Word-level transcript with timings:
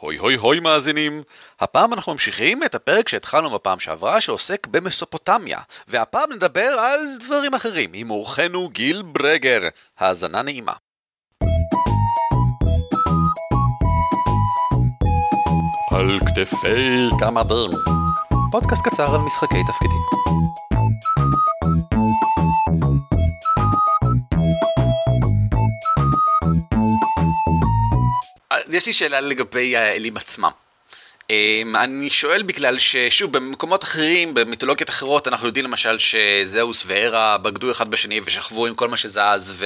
הוי 0.00 0.16
הוי 0.16 0.34
הוי 0.34 0.60
מאזינים, 0.60 1.22
הפעם 1.60 1.92
אנחנו 1.92 2.12
ממשיכים 2.12 2.64
את 2.64 2.74
הפרק 2.74 3.08
שהתחלנו 3.08 3.50
בפעם 3.50 3.78
שעברה 3.78 4.20
שעוסק 4.20 4.66
במסופוטמיה, 4.66 5.58
והפעם 5.88 6.32
נדבר 6.32 6.68
על 6.80 7.00
דברים 7.20 7.54
אחרים 7.54 7.90
עם 7.94 8.10
אורחנו 8.10 8.68
גיל 8.68 9.02
ברגר. 9.02 9.60
האזנה 9.98 10.42
נעימה. 10.42 10.72
על 15.90 16.18
כתפי 16.20 17.08
גמדים, 17.20 17.70
פודקאסט 18.52 18.82
קצר 18.82 19.14
על 19.14 19.20
משחקי 19.20 19.62
תפקידים. 19.68 20.65
יש 28.76 28.86
לי 28.86 28.92
שאלה 28.92 29.20
לגבי 29.20 29.76
האלים 29.76 30.16
עצמם. 30.16 30.50
אמ, 31.30 31.76
אני 31.76 32.10
שואל 32.10 32.42
בגלל 32.42 32.78
ששוב 32.78 33.32
במקומות 33.32 33.84
אחרים 33.84 34.34
במיתולוגיות 34.34 34.90
אחרות 34.90 35.28
אנחנו 35.28 35.46
יודעים 35.46 35.64
למשל 35.64 35.98
שזהוס 35.98 36.82
והרה 36.86 37.38
בגדו 37.38 37.70
אחד 37.70 37.88
בשני 37.88 38.20
ושכבו 38.24 38.66
עם 38.66 38.74
כל 38.74 38.88
מה 38.88 38.96
שזז 38.96 39.56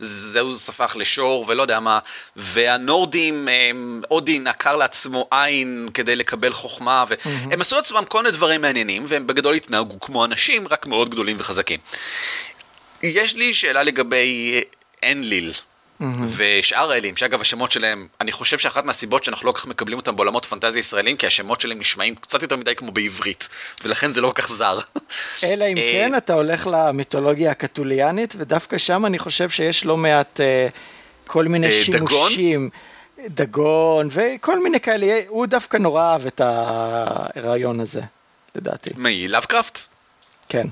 וזהוס 0.00 0.68
הפך 0.68 0.96
לשור 0.98 1.44
ולא 1.48 1.62
יודע 1.62 1.80
מה 1.80 1.98
והנורדים 2.36 3.48
אמ, 3.48 4.02
אודין 4.10 4.46
עקר 4.46 4.76
לעצמו 4.76 5.28
עין 5.30 5.88
כדי 5.94 6.16
לקבל 6.16 6.52
חוכמה 6.52 7.04
והם 7.08 7.52
mm-hmm. 7.52 7.60
עשו 7.60 7.76
לעצמם 7.76 8.04
כל 8.08 8.22
מיני 8.22 8.32
דברים 8.32 8.60
מעניינים 8.60 9.04
והם 9.08 9.26
בגדול 9.26 9.54
התנהגו 9.54 10.00
כמו 10.00 10.24
אנשים 10.24 10.68
רק 10.68 10.86
מאוד 10.86 11.10
גדולים 11.10 11.36
וחזקים. 11.40 11.78
יש 13.02 13.34
לי 13.34 13.54
שאלה 13.54 13.82
לגבי 13.82 14.60
אנליל. 15.04 15.52
ושאר 16.36 16.90
האלים, 16.90 17.16
שאגב 17.16 17.40
השמות 17.40 17.72
שלהם, 17.72 18.06
אני 18.20 18.32
חושב 18.32 18.58
שאחת 18.58 18.84
מהסיבות 18.84 19.24
שאנחנו 19.24 19.46
לא 19.46 19.52
כל 19.52 19.58
כך 19.58 19.66
מקבלים 19.66 19.98
אותם 19.98 20.16
בעולמות 20.16 20.44
פנטזיה 20.44 20.80
ישראלים, 20.80 21.16
כי 21.16 21.26
השמות 21.26 21.60
שלהם 21.60 21.78
נשמעים 21.78 22.14
קצת 22.14 22.42
יותר 22.42 22.56
מדי 22.56 22.74
כמו 22.74 22.92
בעברית, 22.92 23.48
ולכן 23.84 24.12
זה 24.12 24.20
לא 24.20 24.28
כל 24.28 24.42
כך 24.42 24.52
זר. 24.52 24.78
אלא 25.44 25.64
אם 25.64 25.76
אה, 25.76 25.92
כן 25.92 26.14
אתה 26.14 26.34
הולך 26.34 26.68
למיתולוגיה 26.72 27.50
הקתוליאנית, 27.50 28.34
ודווקא 28.38 28.78
שם 28.78 29.06
אני 29.06 29.18
חושב 29.18 29.50
שיש 29.50 29.84
לא 29.84 29.96
מעט 29.96 30.40
אה, 30.40 30.68
כל 31.26 31.44
מיני 31.44 31.66
אה, 31.66 31.72
שימושים. 31.72 32.70
דגון 33.26 34.08
וכל 34.10 34.62
מיני 34.62 34.80
כאלה, 34.80 35.20
הוא 35.28 35.46
דווקא 35.46 35.76
נורא 35.76 36.02
אהב 36.02 36.26
את 36.26 36.40
הרעיון 36.44 37.80
הזה, 37.80 38.00
לדעתי. 38.54 38.90
מי, 38.96 39.28
לאבקראפט? 39.28 39.80
כן. 40.48 40.66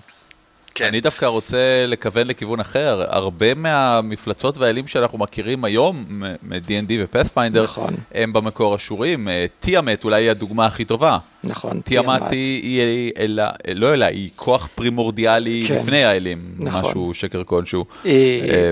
כן. 0.78 0.84
אני 0.84 1.00
דווקא 1.00 1.26
רוצה 1.26 1.84
לכוון 1.86 2.26
לכיוון 2.26 2.60
אחר. 2.60 3.04
הרבה 3.08 3.54
מהמפלצות 3.54 4.58
והאלים 4.58 4.86
שאנחנו 4.86 5.18
מכירים 5.18 5.64
היום, 5.64 6.04
מ-D&D 6.42 6.92
ופאת'פיינדר, 7.00 7.64
נכון. 7.64 7.94
הם 8.14 8.32
במקור 8.32 8.76
אשורים. 8.76 9.28
אה, 9.28 9.46
תיאמת 9.60 10.04
אולי 10.04 10.22
היא 10.22 10.30
הדוגמה 10.30 10.66
הכי 10.66 10.84
טובה. 10.84 11.18
נכון, 11.44 11.80
תיאמת 11.80 12.30
היא, 12.30 12.62
היא 12.62 13.12
אלה, 13.18 13.50
לא 13.74 13.94
אלה, 13.94 14.06
היא 14.06 14.30
כוח 14.36 14.68
פרימורדיאלי 14.74 15.64
כן. 15.68 15.74
לפני 15.74 16.04
האלים, 16.04 16.54
נכון. 16.58 16.80
משהו 16.80 17.14
שקר 17.14 17.44
כלשהו. 17.44 17.84
היא... 18.04 18.42
אה, 18.42 18.70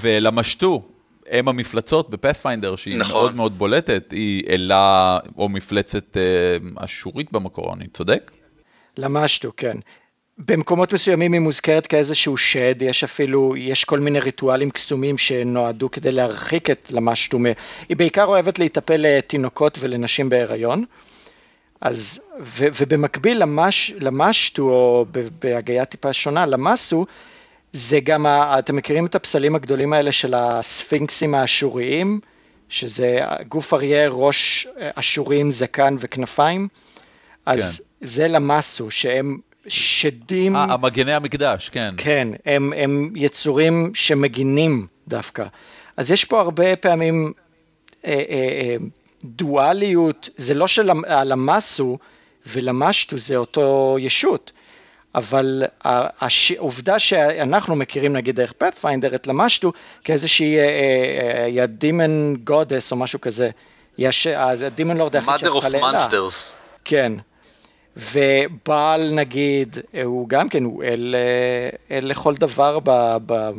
ולמשטו, 0.00 0.82
הם 1.30 1.48
המפלצות 1.48 2.10
בפאת'פיינדר, 2.10 2.76
שהיא 2.76 2.96
נכון. 2.96 3.20
מאוד 3.20 3.34
מאוד 3.34 3.58
בולטת, 3.58 4.10
היא 4.10 4.42
אלה 4.48 5.18
או 5.38 5.48
מפלצת 5.48 6.16
אה, 6.16 6.84
אשורית 6.84 7.32
במקור, 7.32 7.74
אני 7.74 7.86
צודק? 7.88 8.30
למשטו, 8.96 9.52
כן. 9.56 9.76
במקומות 10.38 10.92
מסוימים 10.92 11.32
היא 11.32 11.40
מוזכרת 11.40 11.86
כאיזשהו 11.86 12.36
שד, 12.36 12.82
יש 12.82 13.04
אפילו, 13.04 13.56
יש 13.56 13.84
כל 13.84 14.00
מיני 14.00 14.20
ריטואלים 14.20 14.70
קסומים 14.70 15.18
שנועדו 15.18 15.90
כדי 15.90 16.12
להרחיק 16.12 16.70
את 16.70 16.88
למשטו, 16.92 17.38
היא 17.88 17.96
בעיקר 17.96 18.24
אוהבת 18.24 18.58
להיטפל 18.58 18.96
לתינוקות 18.98 19.78
ולנשים 19.80 20.28
בהיריון, 20.28 20.84
אז, 21.80 22.20
ו, 22.40 22.66
ובמקביל 22.80 23.42
למש, 23.42 23.92
למשטו, 24.00 24.62
או 24.62 25.06
בהגייה 25.42 25.84
טיפה 25.84 26.12
שונה, 26.12 26.46
למסו, 26.46 27.06
זה 27.72 28.00
גם, 28.00 28.26
אתם 28.28 28.76
מכירים 28.76 29.06
את 29.06 29.14
הפסלים 29.14 29.54
הגדולים 29.54 29.92
האלה 29.92 30.12
של 30.12 30.34
הספינקסים 30.34 31.34
האשוריים, 31.34 32.20
שזה 32.68 33.18
גוף 33.48 33.74
אריה, 33.74 34.08
ראש 34.08 34.66
אשורים, 34.94 35.50
זקן 35.50 35.96
וכנפיים? 35.98 36.68
אז 37.46 37.76
כן. 37.78 38.06
זה 38.06 38.28
למסו, 38.28 38.90
שהם 38.90 39.38
שדים... 39.68 40.56
אה, 40.56 40.62
המגני 40.62 41.12
המקדש, 41.12 41.68
כן. 41.68 41.94
כן, 41.96 42.28
הם, 42.46 42.72
הם 42.76 43.12
יצורים 43.16 43.90
שמגינים 43.94 44.86
דווקא. 45.08 45.44
אז 45.96 46.10
יש 46.10 46.24
פה 46.24 46.40
הרבה 46.40 46.76
פעמים 46.76 47.32
אה, 48.04 48.12
אה, 48.12 48.18
אה, 48.30 48.76
דואליות, 49.24 50.28
זה 50.36 50.54
לא 50.54 50.66
שלמסו 50.66 51.98
ולמשטו 52.46 53.18
זה 53.18 53.36
אותו 53.36 53.96
ישות, 54.00 54.52
אבל 55.14 55.62
העובדה 55.84 56.98
שאנחנו 56.98 57.76
מכירים 57.76 58.12
נגיד 58.12 58.36
דרך 58.36 58.52
פאת'פיינדר 58.52 59.14
את 59.14 59.26
למשטו 59.26 59.72
כאיזושהי 60.04 60.56
דימן 61.68 62.34
גודס 62.44 62.92
או 62.92 62.96
משהו 62.96 63.20
כזה, 63.20 63.50
הדימן 64.36 64.96
לורד 64.96 65.16
היחיד 65.16 65.36
שהפכה 65.36 65.68
לאלה. 65.68 65.90
mother 65.90 66.02
of 66.02 66.10
monsters. 66.10 66.54
כן, 66.84 67.12
ובעל 67.96 69.14
נגיד, 69.14 69.76
הוא 70.04 70.28
גם 70.28 70.48
כן, 70.48 70.64
הוא 70.64 70.84
אל, 70.84 71.14
אל 71.90 72.04
לכל 72.04 72.34
דבר 72.34 72.78
ב, 72.84 73.16
ב, 73.26 73.50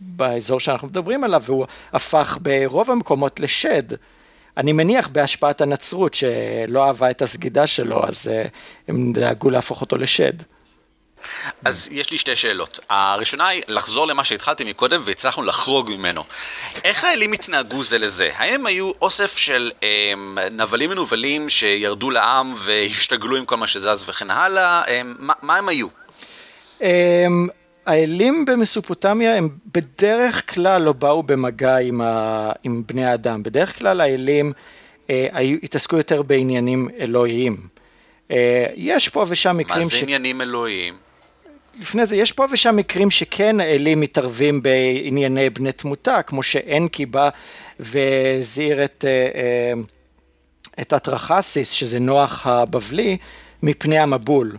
באזור 0.00 0.60
שאנחנו 0.60 0.88
מדברים 0.88 1.24
עליו, 1.24 1.42
והוא 1.46 1.66
הפך 1.92 2.38
ברוב 2.42 2.90
המקומות 2.90 3.40
לשד. 3.40 3.82
אני 4.56 4.72
מניח 4.72 5.08
בהשפעת 5.08 5.60
הנצרות 5.60 6.14
שלא 6.14 6.84
אהבה 6.84 7.10
את 7.10 7.22
הסגידה 7.22 7.66
שלו, 7.66 8.04
אז 8.06 8.28
אה, 8.28 8.44
הם 8.88 9.12
דאגו 9.12 9.50
להפוך 9.50 9.80
אותו 9.80 9.96
לשד. 9.96 10.32
אז 11.64 11.88
יש 11.90 12.10
לי 12.10 12.18
שתי 12.18 12.36
שאלות. 12.36 12.78
הראשונה 12.90 13.48
היא 13.48 13.62
לחזור 13.68 14.06
למה 14.06 14.24
שהתחלתי 14.24 14.64
מקודם 14.64 15.00
והצלחנו 15.04 15.42
לחרוג 15.42 15.90
ממנו. 15.90 16.24
איך 16.84 17.04
האלים 17.04 17.32
התנהגו 17.32 17.84
זה 17.84 17.98
לזה? 17.98 18.30
האם 18.36 18.66
היו 18.66 18.92
אוסף 19.00 19.36
של 19.36 19.70
הם, 19.82 20.38
אמ, 20.38 20.56
נבלים 20.56 20.90
מנוולים 20.90 21.48
שירדו 21.48 22.10
לעם 22.10 22.54
והשתגלו 22.58 23.36
עם 23.36 23.44
כל 23.44 23.56
מה 23.56 23.66
שזז 23.66 24.04
וכן 24.08 24.30
הלאה? 24.30 24.82
הם, 24.86 25.16
מה, 25.18 25.32
מה 25.42 25.56
הם 25.56 25.68
היו? 25.68 25.86
הם, 26.80 27.48
האלים 27.86 28.44
במסופוטמיה 28.44 29.36
הם 29.36 29.48
בדרך 29.74 30.54
כלל 30.54 30.82
לא 30.82 30.92
באו 30.92 31.22
במגע 31.22 31.76
עם, 31.76 32.00
ה, 32.00 32.52
עם 32.62 32.82
בני 32.86 33.04
האדם. 33.04 33.42
בדרך 33.42 33.78
כלל 33.78 34.00
האלים 34.00 34.52
אה, 35.10 35.28
היו, 35.32 35.58
התעסקו 35.62 35.96
יותר 35.96 36.22
בעניינים 36.22 36.88
אלוהיים. 37.00 37.56
אה, 38.30 38.66
יש 38.76 39.08
פה 39.08 39.24
ושם 39.28 39.56
מקרים 39.56 39.90
ש... 39.90 39.92
מה 39.92 39.98
זה 39.98 40.02
עניינים 40.02 40.40
אלוהיים? 40.40 41.09
לפני 41.80 42.06
זה, 42.06 42.16
יש 42.16 42.32
פה 42.32 42.46
ושם 42.52 42.76
מקרים 42.76 43.10
שכן 43.10 43.60
האלים 43.60 44.00
מתערבים 44.00 44.62
בענייני 44.62 45.50
בני 45.50 45.72
תמותה, 45.72 46.22
כמו 46.22 46.42
שאנקי 46.42 47.06
בא 47.06 47.28
והזהיר 47.80 48.84
את, 48.84 49.04
אה, 49.08 49.28
אה, 49.34 49.72
את 50.80 50.92
אטרחסיס, 50.92 51.70
שזה 51.70 51.98
נוח 51.98 52.46
הבבלי, 52.46 53.16
מפני 53.62 53.98
המבול. 53.98 54.56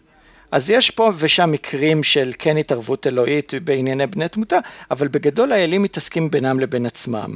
אז 0.51 0.69
יש 0.69 0.91
פה 0.91 1.11
ושם 1.17 1.51
מקרים 1.51 2.03
של 2.03 2.31
כן 2.39 2.57
התערבות 2.57 3.07
אלוהית 3.07 3.53
בענייני 3.63 4.07
בני 4.07 4.27
תמותה, 4.27 4.59
אבל 4.91 5.07
בגדול 5.07 5.51
האלים 5.51 5.83
מתעסקים 5.83 6.31
בינם 6.31 6.59
לבין 6.59 6.85
עצמם, 6.85 7.35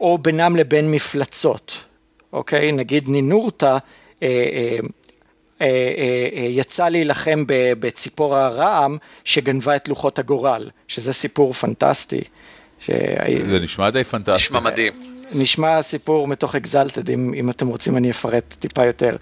או 0.00 0.18
בינם 0.18 0.56
לבין 0.56 0.90
מפלצות, 0.90 1.78
אוקיי? 2.32 2.72
נגיד 2.72 3.08
נינורתא, 3.08 3.78
אה, 4.22 4.78
יצא 6.48 6.88
להילחם 6.88 7.44
בציפור 7.78 8.36
הרעם 8.36 8.96
שגנבה 9.24 9.76
את 9.76 9.88
לוחות 9.88 10.18
הגורל, 10.18 10.70
שזה 10.88 11.12
סיפור 11.12 11.52
פנטסטי. 11.52 12.20
ש... 12.80 12.90
זה 13.46 13.60
נשמע 13.60 13.90
די 13.90 14.04
פנטסטי. 14.04 14.34
נשמע 14.34 14.60
מדהים. 14.60 14.92
נשמע 15.32 15.82
סיפור 15.82 16.28
מתוך 16.28 16.54
אקזלטד, 16.54 17.10
אם, 17.10 17.34
אם 17.34 17.50
אתם 17.50 17.66
רוצים 17.66 17.96
אני 17.96 18.10
אפרט 18.10 18.54
טיפה 18.58 18.84
יותר. 18.84 19.16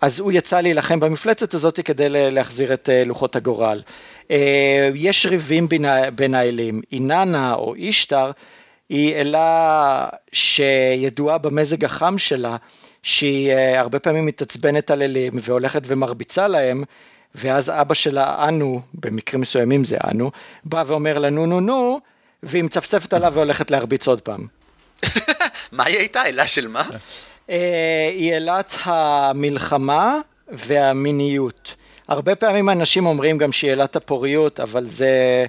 אז 0.00 0.18
הוא 0.18 0.32
יצא 0.32 0.60
להילחם 0.60 1.00
במפלצת 1.00 1.54
הזאת 1.54 1.80
כדי 1.80 2.08
להחזיר 2.08 2.72
את 2.72 2.88
לוחות 3.06 3.36
הגורל. 3.36 3.82
יש 4.94 5.26
ריבים 5.26 5.68
בין, 5.68 5.84
בין 6.14 6.34
האלים, 6.34 6.80
איננה 6.92 7.54
או 7.54 7.74
אישטר 7.74 8.30
היא 8.88 9.14
אלה 9.14 10.08
שידועה 10.32 11.38
במזג 11.38 11.84
החם 11.84 12.18
שלה, 12.18 12.56
שהיא 13.02 13.52
אה, 13.52 13.80
הרבה 13.80 13.98
פעמים 13.98 14.26
מתעצבנת 14.26 14.90
על 14.90 15.02
אלים 15.02 15.32
והולכת 15.42 15.82
ומרביצה 15.86 16.48
להם, 16.48 16.84
ואז 17.34 17.70
אבא 17.70 17.94
שלה, 17.94 18.48
אנו, 18.48 18.80
במקרים 18.94 19.40
מסוימים 19.40 19.84
זה 19.84 19.96
אנו, 20.10 20.30
בא 20.64 20.84
ואומר 20.86 21.18
לה 21.18 21.30
נו 21.30 21.46
נו 21.46 21.60
נו, 21.60 22.00
והיא 22.42 22.64
מצפצפת 22.64 23.12
עליו 23.12 23.32
והולכת 23.34 23.70
להרביץ 23.70 24.08
עוד 24.08 24.20
פעם. 24.20 24.46
מה 25.72 25.84
היא 25.84 25.98
הייתה? 25.98 26.26
אלה 26.26 26.46
של 26.46 26.68
מה? 26.68 26.84
אה, 27.50 28.08
היא 28.12 28.36
אלת 28.36 28.76
המלחמה 28.84 30.18
והמיניות. 30.48 31.74
הרבה 32.08 32.34
פעמים 32.34 32.70
אנשים 32.70 33.06
אומרים 33.06 33.38
גם 33.38 33.52
שהיא 33.52 33.72
אלת 33.72 33.96
הפוריות, 33.96 34.60
אבל 34.60 34.86
זה, 34.86 35.46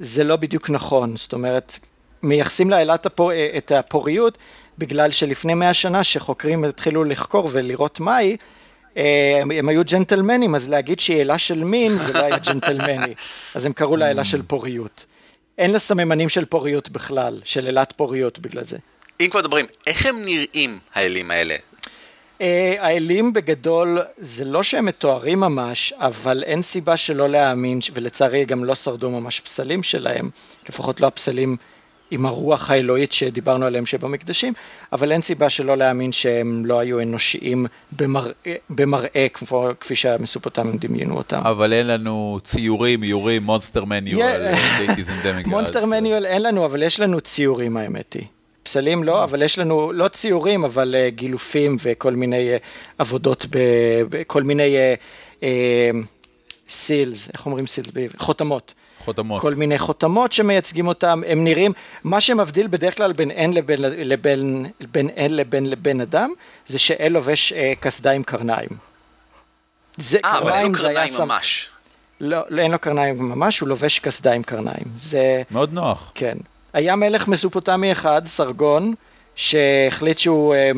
זה 0.00 0.24
לא 0.24 0.36
בדיוק 0.36 0.70
נכון. 0.70 1.16
זאת 1.16 1.32
אומרת, 1.32 1.78
מייחסים 2.22 2.70
לה 2.70 2.82
אלת 2.82 3.06
הפור, 3.06 3.30
את 3.56 3.72
הפוריות 3.72 4.38
בגלל 4.80 5.10
שלפני 5.10 5.54
מאה 5.54 5.74
שנה 5.74 6.04
שחוקרים 6.04 6.64
התחילו 6.64 7.04
לחקור 7.04 7.48
ולראות 7.52 8.00
מהי, 8.00 8.36
אה, 8.96 9.38
הם, 9.40 9.68
היו 9.68 9.82
ג'נטלמנים, 9.84 10.54
אז 10.54 10.70
להגיד 10.70 11.00
שהיא 11.00 11.20
אלה 11.20 11.38
של 11.38 11.64
מין 11.64 11.96
זה 11.96 12.12
לא 12.12 12.18
היה 12.18 12.38
ג'נטלמני, 12.38 13.14
אז 13.54 13.64
הם 13.64 13.72
קראו 13.72 13.96
לה 13.96 14.10
אלה 14.10 14.24
של 14.24 14.42
פוריות. 14.42 15.06
אין 15.58 15.70
לה 15.70 15.78
סממנים 15.78 16.28
של 16.28 16.44
פוריות 16.44 16.88
בכלל, 16.88 17.40
של 17.44 17.66
אלת 17.66 17.92
פוריות 17.92 18.38
בגלל 18.38 18.64
זה. 18.64 18.78
אם 19.20 19.28
כבר 19.30 19.40
מדברים, 19.40 19.66
איך 19.86 20.06
הם 20.06 20.24
נראים 20.24 20.78
האלים 20.94 21.30
האלה? 21.30 21.56
אה, 22.40 22.74
האלים 22.78 23.32
בגדול 23.32 23.98
זה 24.16 24.44
לא 24.44 24.62
שהם 24.62 24.84
מתוארים 24.84 25.40
ממש, 25.40 25.92
אבל 25.96 26.42
אין 26.46 26.62
סיבה 26.62 26.96
שלא 26.96 27.28
להאמין, 27.28 27.78
ולצערי 27.92 28.44
גם 28.44 28.64
לא 28.64 28.74
שרדו 28.74 29.10
ממש 29.10 29.40
פסלים 29.40 29.82
שלהם, 29.82 30.30
לפחות 30.68 31.00
לא 31.00 31.06
הפסלים 31.06 31.56
עם 32.10 32.26
הרוח 32.26 32.70
האלוהית 32.70 33.12
שדיברנו 33.12 33.66
עליהם 33.66 33.86
שבמקדשים, 33.86 34.52
אבל 34.92 35.12
אין 35.12 35.22
סיבה 35.22 35.50
שלא 35.50 35.76
להאמין 35.76 36.12
שהם 36.12 36.66
לא 36.66 36.78
היו 36.78 37.00
אנושיים 37.00 37.66
במראה, 37.92 38.32
במראה 38.70 39.26
כמו, 39.32 39.68
כפי 39.80 39.94
שהמסופוטמים 39.94 40.78
דמיינו 40.78 41.16
אותם. 41.16 41.40
אבל 41.44 41.72
אין 41.72 41.86
לנו 41.86 42.38
ציורים, 42.44 43.02
איורים, 43.02 43.42
מונסטר 43.42 43.84
מניואל, 43.84 44.52
מונסטר 45.46 45.86
מניואל 45.86 46.26
אין 46.26 46.42
לנו, 46.42 46.64
אבל 46.64 46.82
יש 46.82 47.00
לנו 47.00 47.20
ציורים 47.20 47.76
האמת 47.76 48.12
היא. 48.12 48.24
פסלים 48.62 49.04
לא, 49.04 49.24
אבל 49.24 49.42
יש 49.42 49.58
לנו, 49.58 49.92
לא 49.92 50.08
ציורים, 50.08 50.64
אבל 50.64 50.94
uh, 50.94 51.14
גילופים 51.14 51.76
וכל 51.82 52.14
מיני 52.14 52.56
uh, 52.56 52.60
עבודות, 52.98 53.46
כל 54.26 54.42
מיני 54.42 54.76
uh, 55.40 55.44
איך 57.32 57.46
אומרים 57.46 57.66
סילס? 57.66 57.90
חותמות. 58.18 58.74
חותמות. 59.04 59.40
כל 59.40 59.54
מיני 59.54 59.78
חותמות 59.78 60.32
שמייצגים 60.32 60.86
אותם, 60.86 61.22
הם 61.26 61.44
נראים, 61.44 61.72
מה 62.04 62.20
שמבדיל 62.20 62.66
בדרך 62.66 62.96
כלל 62.96 63.12
בין 63.12 63.30
אין 63.30 63.52
לבין, 63.52 63.78
לבין, 63.82 64.66
בין 64.92 65.08
אין 65.08 65.36
לבין 65.36 65.70
לבן 65.70 66.00
אדם, 66.00 66.30
זה 66.66 66.78
שאל 66.78 67.12
לובש 67.12 67.52
קסדה 67.80 68.10
עם 68.10 68.22
קרניים. 68.22 68.68
אה, 70.24 70.38
אבל 70.38 70.52
אין 70.52 70.72
לו 70.72 70.78
קרניים 70.78 71.12
ממש. 71.18 71.68
לא, 72.20 72.38
לא, 72.48 72.62
אין 72.62 72.70
לו 72.70 72.78
קרניים 72.78 73.18
ממש, 73.18 73.60
הוא 73.60 73.68
לובש 73.68 73.98
קסדה 73.98 74.32
עם 74.32 74.42
קרניים. 74.42 74.84
זה... 74.98 75.42
מאוד 75.50 75.72
נוח. 75.72 76.12
כן. 76.14 76.36
היה 76.72 76.96
מלך 76.96 77.28
מסופוטמי 77.28 77.92
אחד, 77.92 78.22
סרגון, 78.26 78.94
שהחליט 79.34 80.18
שהוא 80.18 80.54
אה, 80.54 80.70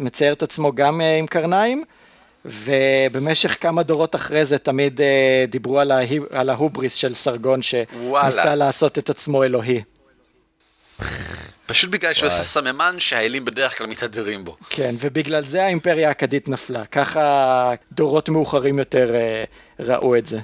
מצייר 0.00 0.32
את 0.32 0.42
עצמו 0.42 0.72
גם 0.74 1.00
אה, 1.00 1.18
עם 1.18 1.26
קרניים, 1.26 1.84
ובמשך 2.46 3.56
כמה 3.60 3.82
דורות 3.82 4.14
אחרי 4.14 4.44
זה 4.44 4.58
תמיד 4.58 5.00
אה, 5.00 5.44
דיברו 5.48 5.80
על, 5.80 5.90
ההי, 5.90 6.20
על 6.30 6.50
ההובריס 6.50 6.94
של 6.94 7.14
סרגון, 7.14 7.62
שניסה 7.62 8.54
לעשות 8.54 8.98
את 8.98 9.10
עצמו 9.10 9.44
אלוהי. 9.44 9.82
פשוט 11.66 11.90
בגלל 11.90 12.12
שהוא 12.12 12.26
עשה 12.26 12.44
סממן 12.44 12.96
שהאלים 12.98 13.44
בדרך 13.44 13.78
כלל 13.78 13.86
מתהדרים 13.86 14.44
בו. 14.44 14.56
כן, 14.70 14.94
ובגלל 15.00 15.44
זה 15.44 15.64
האימפריה 15.64 16.08
האכדית 16.08 16.48
נפלה. 16.48 16.86
ככה 16.86 17.72
דורות 17.92 18.28
מאוחרים 18.28 18.78
יותר 18.78 19.14
ראו 19.80 20.16
את 20.16 20.26
זה. 20.26 20.40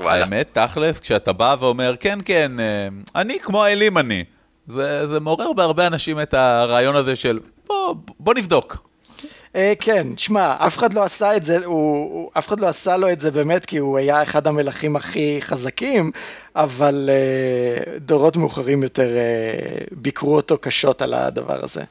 וואלה. 0.00 0.24
האמת, 0.24 0.58
תכלס, 0.58 1.00
כשאתה 1.00 1.32
בא 1.32 1.56
ואומר, 1.60 1.94
כן, 2.00 2.18
כן, 2.24 2.60
אה, 2.60 2.88
אני 3.14 3.38
כמו 3.40 3.64
האלים 3.64 3.98
אני. 3.98 4.24
זה, 4.68 5.06
זה 5.06 5.20
מעורר 5.20 5.52
בהרבה 5.52 5.86
אנשים 5.86 6.20
את 6.20 6.34
הרעיון 6.34 6.96
הזה 6.96 7.16
של, 7.16 7.38
בוא, 7.66 7.94
בוא 8.20 8.34
נבדוק. 8.34 8.85
אה, 9.56 9.72
כן, 9.80 10.06
שמע, 10.16 10.56
אף 10.58 10.78
אחד 10.78 10.94
לא 10.94 11.02
עשה 11.02 11.36
את 11.36 11.44
זה, 11.44 11.64
הוא, 11.64 12.30
אף 12.38 12.48
אחד 12.48 12.60
לא 12.60 12.66
עשה 12.66 12.96
לו 12.96 13.12
את 13.12 13.20
זה 13.20 13.30
באמת 13.30 13.66
כי 13.66 13.78
הוא 13.78 13.98
היה 13.98 14.22
אחד 14.22 14.46
המלכים 14.46 14.96
הכי 14.96 15.38
חזקים, 15.40 16.10
אבל 16.56 17.10
uh, 17.10 18.00
דורות 18.00 18.36
מאוחרים 18.36 18.82
יותר 18.82 19.08
uh, 19.08 19.88
ביקרו 19.92 20.36
אותו 20.36 20.58
קשות 20.58 21.02
על 21.02 21.14
הדבר 21.14 21.64
הזה. 21.64 21.84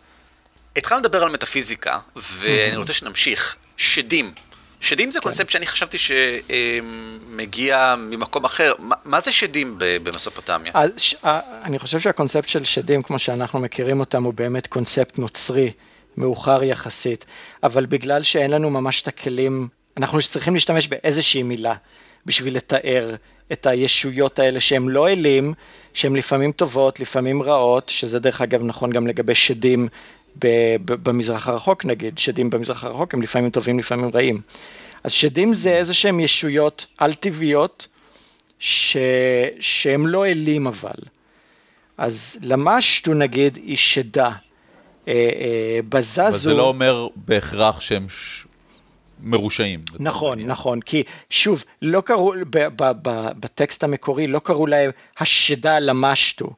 התחלנו 0.75 1.01
לדבר 1.01 1.23
על 1.23 1.29
מטאפיזיקה, 1.29 1.99
ואני 2.15 2.75
רוצה 2.77 2.93
שנמשיך. 2.93 3.55
שדים, 3.77 4.31
שדים 4.79 5.11
זה 5.11 5.19
כן. 5.19 5.23
קונספט 5.23 5.49
שאני 5.49 5.67
חשבתי 5.67 5.97
שמגיע 5.97 7.95
ממקום 7.97 8.45
אחר. 8.45 8.73
מה 9.05 9.21
זה 9.21 9.31
שדים 9.31 9.75
במסופוטמיה? 9.77 10.71
אז 10.75 10.91
ש... 10.97 11.15
אני 11.63 11.79
חושב 11.79 11.99
שהקונספט 11.99 12.47
של 12.49 12.63
שדים, 12.63 13.03
כמו 13.03 13.19
שאנחנו 13.19 13.59
מכירים 13.59 13.99
אותם, 13.99 14.23
הוא 14.23 14.33
באמת 14.33 14.67
קונספט 14.67 15.17
נוצרי, 15.17 15.71
מאוחר 16.17 16.63
יחסית. 16.63 17.25
אבל 17.63 17.85
בגלל 17.85 18.21
שאין 18.21 18.51
לנו 18.51 18.69
ממש 18.69 19.01
את 19.01 19.07
הכלים, 19.07 19.67
אנחנו 19.97 20.19
צריכים 20.21 20.53
להשתמש 20.53 20.87
באיזושהי 20.87 21.43
מילה 21.43 21.75
בשביל 22.25 22.55
לתאר 22.55 23.15
את 23.51 23.65
הישויות 23.65 24.39
האלה 24.39 24.59
שהם 24.59 24.89
לא 24.89 25.09
אלים, 25.09 25.53
שהן 25.93 26.15
לפעמים 26.15 26.51
טובות, 26.51 26.99
לפעמים 26.99 27.43
רעות, 27.43 27.89
שזה 27.89 28.19
דרך 28.19 28.41
אגב 28.41 28.63
נכון 28.63 28.91
גם 28.91 29.07
לגבי 29.07 29.35
שדים 29.35 29.87
במזרח 30.85 31.47
הרחוק 31.47 31.85
נגיד, 31.85 32.17
שדים 32.17 32.49
במזרח 32.49 32.83
הרחוק 32.83 33.13
הם 33.13 33.21
לפעמים 33.21 33.49
טובים, 33.49 33.79
לפעמים 33.79 34.11
רעים. 34.13 34.41
אז 35.03 35.11
שדים 35.11 35.53
זה 35.53 35.71
איזה 35.71 35.93
שהם 35.93 36.19
ישויות 36.19 36.85
על-טבעיות, 36.97 37.87
ש... 38.59 38.97
שהם 39.59 40.07
לא 40.07 40.25
אלים 40.25 40.67
אבל. 40.67 40.99
אז 41.97 42.37
למשטו 42.41 43.13
נגיד 43.13 43.55
היא 43.55 43.77
שדה. 43.77 44.31
אה, 45.07 45.13
אה, 45.13 45.79
בזזו... 45.89 46.21
אבל 46.21 46.31
זה 46.31 46.53
לא 46.53 46.67
אומר 46.67 47.07
בהכרח 47.15 47.79
שהם 47.79 48.09
ש... 48.09 48.45
מרושעים. 49.19 49.81
נכון, 49.99 50.39
נכון, 50.39 50.81
כי 50.81 51.03
שוב, 51.29 51.63
לא 51.81 52.01
קראו, 52.01 52.33
ב, 52.49 52.67
ב, 52.75 52.91
ב, 53.01 53.27
בטקסט 53.39 53.83
המקורי 53.83 54.27
לא 54.27 54.39
קראו 54.39 54.67
להם 54.67 54.91
השדה 55.19 55.79
למשטו, 55.79 56.49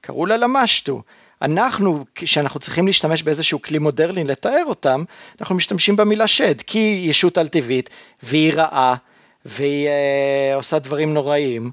קראו 0.00 0.26
לה 0.26 0.36
למשטו. 0.36 1.02
אנחנו, 1.42 2.04
כשאנחנו 2.14 2.60
צריכים 2.60 2.86
להשתמש 2.86 3.22
באיזשהו 3.22 3.62
כלי 3.62 3.78
מודרני 3.78 4.24
לתאר 4.24 4.64
אותם, 4.66 5.04
אנחנו 5.40 5.54
משתמשים 5.54 5.96
במילה 5.96 6.26
שד, 6.26 6.60
כי 6.60 6.78
היא 6.78 7.10
ישות 7.10 7.38
על 7.38 7.48
טבעית, 7.48 7.90
והיא 8.22 8.52
רעה, 8.54 8.94
והיא 9.44 9.88
אה, 9.88 10.54
עושה 10.54 10.78
דברים 10.78 11.14
נוראים. 11.14 11.70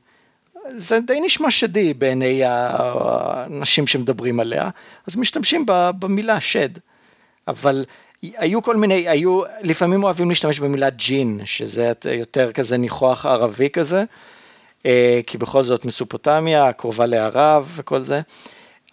זה 0.68 1.00
די 1.00 1.20
נשמע 1.22 1.52
שדי 1.52 1.94
בעיני 1.94 2.42
האנשים 2.44 3.88
שמדברים 3.88 4.40
עליה, 4.40 4.70
אז 5.08 5.16
משתמשים 5.18 5.66
במילה 6.00 6.42
שד. 6.42 6.70
אבל 7.48 7.86
היו 8.22 8.62
כל 8.62 8.76
מיני, 8.76 9.10
היו, 9.10 9.42
לפעמים 9.62 10.04
אוהבים 10.04 10.30
להשתמש 10.30 10.60
במילה 10.60 10.90
ג'ין, 10.90 11.42
שזה 11.46 11.92
יותר 12.06 12.52
כזה 12.52 12.78
ניחוח 12.78 13.26
ערבי 13.26 13.70
כזה, 13.70 14.04
אה, 14.86 15.20
כי 15.28 15.38
בכל 15.38 15.64
זאת 15.64 15.86
מסופוטמיה, 15.86 16.74
קרובה 16.74 17.06
לערב 17.06 17.74
וכל 17.76 18.02
זה. 18.02 18.22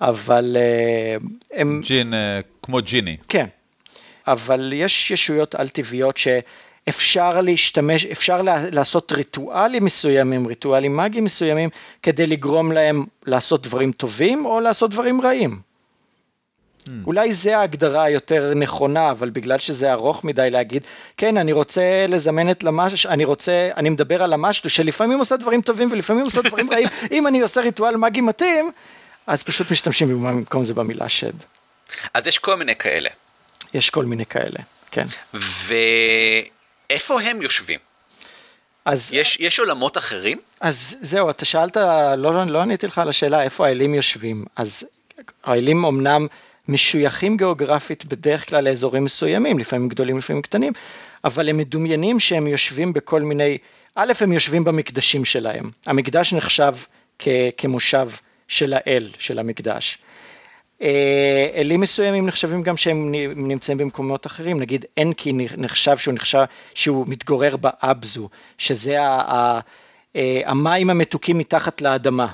אבל 0.01 0.57
אה, 0.57 1.17
הם... 1.53 1.81
ג'ין, 1.85 2.15
אה, 2.15 2.41
כמו 2.63 2.79
ג'יני. 2.83 3.17
כן, 3.29 3.47
אבל 4.27 4.73
יש 4.73 5.11
ישויות 5.11 5.55
על-טבעיות 5.55 6.17
שאפשר 6.87 7.41
להשתמש, 7.41 8.07
אפשר 8.07 8.43
לעשות 8.73 9.13
ריטואלים 9.13 9.85
מסוימים, 9.85 10.47
ריטואלים 10.47 10.97
מאגיים 10.97 11.25
מסוימים, 11.25 11.71
כדי 12.03 12.27
לגרום 12.27 12.73
להם 12.73 13.05
לעשות 13.27 13.63
דברים 13.63 13.93
טובים 13.93 14.47
או 14.47 14.61
לעשות 14.61 14.91
דברים 14.91 15.21
רעים. 15.21 15.61
Hmm. 16.85 16.89
אולי 17.07 17.33
זה 17.33 17.59
ההגדרה 17.59 18.05
היותר 18.05 18.55
נכונה, 18.55 19.11
אבל 19.11 19.31
בגלל 19.31 19.59
שזה 19.59 19.93
ארוך 19.93 20.25
מדי 20.25 20.51
להגיד, 20.51 20.83
כן, 21.17 21.37
אני 21.37 21.53
רוצה 21.53 22.07
לזמן 22.09 22.51
את 22.51 22.63
למש, 22.63 23.07
אני 23.07 23.25
רוצה, 23.25 23.71
אני 23.77 23.91
מדבר 23.91 24.23
על 24.23 24.33
המשהו 24.33 24.71
שלפעמים 24.71 25.19
עושה 25.19 25.37
דברים 25.37 25.63
טובים 25.63 25.89
ולפעמים 25.93 26.25
עושה 26.25 26.43
דברים 26.43 26.71
רעים, 26.73 26.89
אם 27.13 27.27
אני 27.27 27.41
עושה 27.41 27.61
ריטואל 27.61 27.97
מאגי 27.97 28.21
מתאים, 28.21 28.71
אז 29.27 29.43
פשוט 29.43 29.71
משתמשים 29.71 30.25
במקום 30.25 30.65
זה 30.65 30.75
במילה 30.75 31.09
שד. 31.09 31.33
אז 32.15 32.27
יש 32.27 32.39
כל 32.39 32.57
מיני 32.57 32.77
כאלה. 32.77 33.11
יש 33.75 33.91
כל 33.91 34.05
מיני 34.05 34.27
כאלה, 34.27 34.59
כן. 34.91 35.07
ואיפה 36.91 37.23
הם 37.23 37.43
יושבים? 37.43 37.79
אז... 38.85 39.13
יש, 39.13 39.37
יש 39.41 39.61
עולמות 39.61 39.99
אחרים? 39.99 40.39
אז 40.61 40.97
זהו, 41.01 41.31
אתה 41.31 41.45
שאלת, 41.45 41.77
לא, 42.17 42.47
לא 42.47 42.61
עניתי 42.61 42.87
לך 42.87 42.99
על 42.99 43.09
השאלה 43.09 43.43
איפה 43.43 43.67
האלים 43.67 43.95
יושבים. 43.95 44.45
אז 44.57 44.85
האלים 45.45 45.85
אמנם 45.85 46.27
משויכים 46.69 47.37
גיאוגרפית 47.37 48.05
בדרך 48.05 48.49
כלל 48.49 48.65
לאזורים 48.65 49.05
מסוימים, 49.05 49.59
לפעמים 49.59 49.89
גדולים, 49.89 50.19
לפעמים 50.19 50.43
קטנים, 50.43 50.73
אבל 51.25 51.49
הם 51.49 51.57
מדומיינים 51.57 52.21
שהם 52.21 52.47
יושבים 52.47 52.93
בכל 52.93 53.23
מיני, 53.23 53.59
א', 53.95 54.13
הם 54.21 54.33
יושבים 54.33 54.65
במקדשים 54.65 55.25
שלהם. 55.25 55.71
המקדש 55.87 56.33
נחשב 56.33 56.75
כ, 57.19 57.29
כמושב 57.57 58.09
של 58.49 58.75
האל, 58.77 59.11
של 59.19 59.39
המקדש. 59.39 59.99
אה, 60.83 61.49
אלים 61.55 61.81
מסוימים 61.81 62.27
נחשבים 62.27 62.63
גם 62.63 62.77
שהם 62.77 63.13
נמצאים 63.37 63.79
במקומות 63.79 64.27
אחרים, 64.27 64.61
נגיד 64.61 64.85
אנקי 64.99 65.33
נחשב 65.57 65.97
שהוא 65.97 66.15
נחשב 66.15 66.45
שהוא 66.75 67.05
מתגורר 67.09 67.57
באבזו, 67.57 68.29
שזה 68.59 69.03
ה, 69.03 69.21
ה, 69.33 69.61
אה, 70.17 70.41
המים 70.45 70.91
המתוקים 70.91 71.39
מתחת 71.39 71.81
לאדמה, 71.81 72.27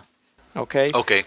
אוקיי? 0.57 0.91
אוקיי. 0.95 1.23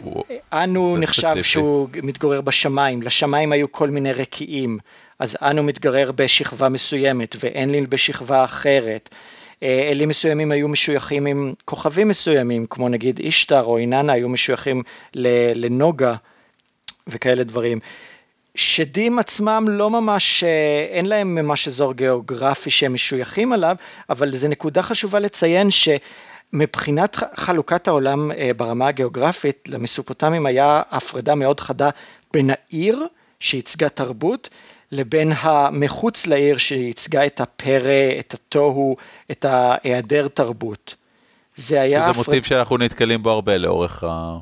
אנו 0.54 0.98
נחשב 0.98 1.22
ספציפי. 1.22 1.44
שהוא 1.44 1.90
מתגורר 2.04 2.42
בשמיים, 2.42 3.02
לשמיים 3.02 3.52
היו 3.52 3.72
כל 3.72 3.90
מיני 3.90 4.14
רקיעים, 4.14 4.80
אז 5.20 5.38
אנו 5.42 5.64
מתגורר 5.64 6.12
בשכבה 6.16 6.70
מסוימת 6.70 7.36
ואנליל 7.40 7.86
בשכבה 7.86 8.44
אחרת. 8.44 9.10
אה, 9.64 9.88
אלים 9.92 10.10
מסוימים 10.10 10.52
היו 10.52 10.68
משויכים 10.68 11.26
עם 11.26 11.54
כוכבים 11.66 12.08
מסוימים, 12.08 12.66
כמו 12.70 12.90
נגיד 12.90 13.20
אישטר 13.20 13.64
או 13.64 13.78
איננה 13.78 14.14
היו 14.14 14.30
משויכים 14.30 14.84
לנוגה 15.56 16.16
וכאלה 17.08 17.44
דברים. 17.44 17.80
שדים 18.56 19.20
עצמם 19.20 19.66
לא 19.70 19.90
ממש, 19.90 20.44
אה, 20.44 20.88
אין 20.90 21.06
להם 21.06 21.36
ממש 21.36 21.68
אזור 21.68 21.94
גיאוגרפי 21.94 22.70
שהם 22.70 22.94
משויכים 22.94 23.54
עליו, 23.54 23.76
אבל 24.10 24.36
זו 24.36 24.48
נקודה 24.48 24.82
חשובה 24.82 25.20
לציין 25.20 25.68
שמבחינת 25.72 27.18
חלוקת 27.36 27.88
העולם 27.88 28.32
אה, 28.32 28.52
ברמה 28.58 28.88
הגיאוגרפית, 28.88 29.70
למסופוטמים 29.72 30.46
היה 30.46 30.82
הפרדה 30.92 31.36
מאוד 31.36 31.60
חדה 31.60 31.90
בין 32.34 32.50
העיר 32.50 33.06
שייצגה 33.40 33.90
תרבות, 33.90 34.50
לבין 34.92 35.32
המחוץ 35.36 36.28
לעיר 36.28 36.58
שייצגה 36.58 37.26
את 37.26 37.42
הפרא, 37.42 38.20
את 38.20 38.34
התוהו, 38.34 38.98
את 39.32 39.46
ההיעדר 39.46 40.28
תרבות. 40.28 40.96
זה 41.56 41.82
היה... 41.82 42.00
זה 42.00 42.06
הפרד... 42.10 42.26
מוטיב 42.28 42.44
שאנחנו 42.44 42.78
נתקלים 42.78 43.24
בו 43.24 43.30
הרבה 43.30 43.58
לאורך 43.58 44.04
ה... 44.04 44.38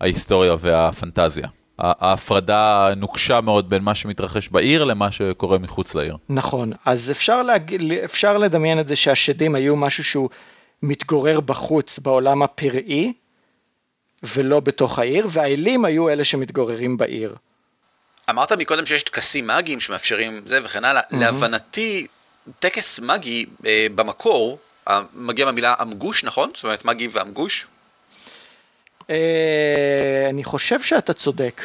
ההיסטוריה 0.00 0.54
והפנטזיה. 0.60 1.48
ההפרדה 1.80 2.88
נוקשה 2.96 3.40
מאוד 3.40 3.70
בין 3.70 3.82
מה 3.82 3.94
שמתרחש 3.94 4.48
בעיר 4.48 4.84
למה 4.84 5.10
שקורה 5.10 5.58
מחוץ 5.58 5.94
לעיר. 5.94 6.16
נכון, 6.28 6.72
אז 6.84 7.10
אפשר, 7.10 7.42
להג... 7.42 7.92
אפשר 8.04 8.38
לדמיין 8.38 8.80
את 8.80 8.88
זה 8.88 8.96
שהשדים 8.96 9.54
היו 9.54 9.76
משהו 9.76 10.04
שהוא 10.04 10.28
מתגורר 10.82 11.40
בחוץ 11.40 11.98
בעולם 11.98 12.42
הפראי 12.42 13.12
ולא 14.22 14.60
בתוך 14.60 14.98
העיר, 14.98 15.26
והאלים 15.30 15.84
היו 15.84 16.08
אלה 16.08 16.24
שמתגוררים 16.24 16.96
בעיר. 16.96 17.34
אמרת 18.30 18.52
מקודם 18.52 18.86
שיש 18.86 19.02
טקסים 19.02 19.46
מאגיים 19.46 19.80
שמאפשרים 19.80 20.42
זה 20.46 20.58
וכן 20.64 20.84
הלאה, 20.84 21.02
mm-hmm. 21.02 21.16
להבנתי 21.16 22.06
טקס 22.58 22.98
מאגי 22.98 23.46
אה, 23.66 23.86
במקור 23.94 24.58
מגיע 25.14 25.44
מהמילה 25.44 25.74
אמגוש, 25.82 26.24
נכון? 26.24 26.50
זאת 26.54 26.64
אומרת 26.64 26.84
מאגי 26.84 27.08
ואמגוש? 27.12 27.66
אה, 29.10 30.26
אני 30.30 30.44
חושב 30.44 30.82
שאתה 30.82 31.12
צודק. 31.12 31.62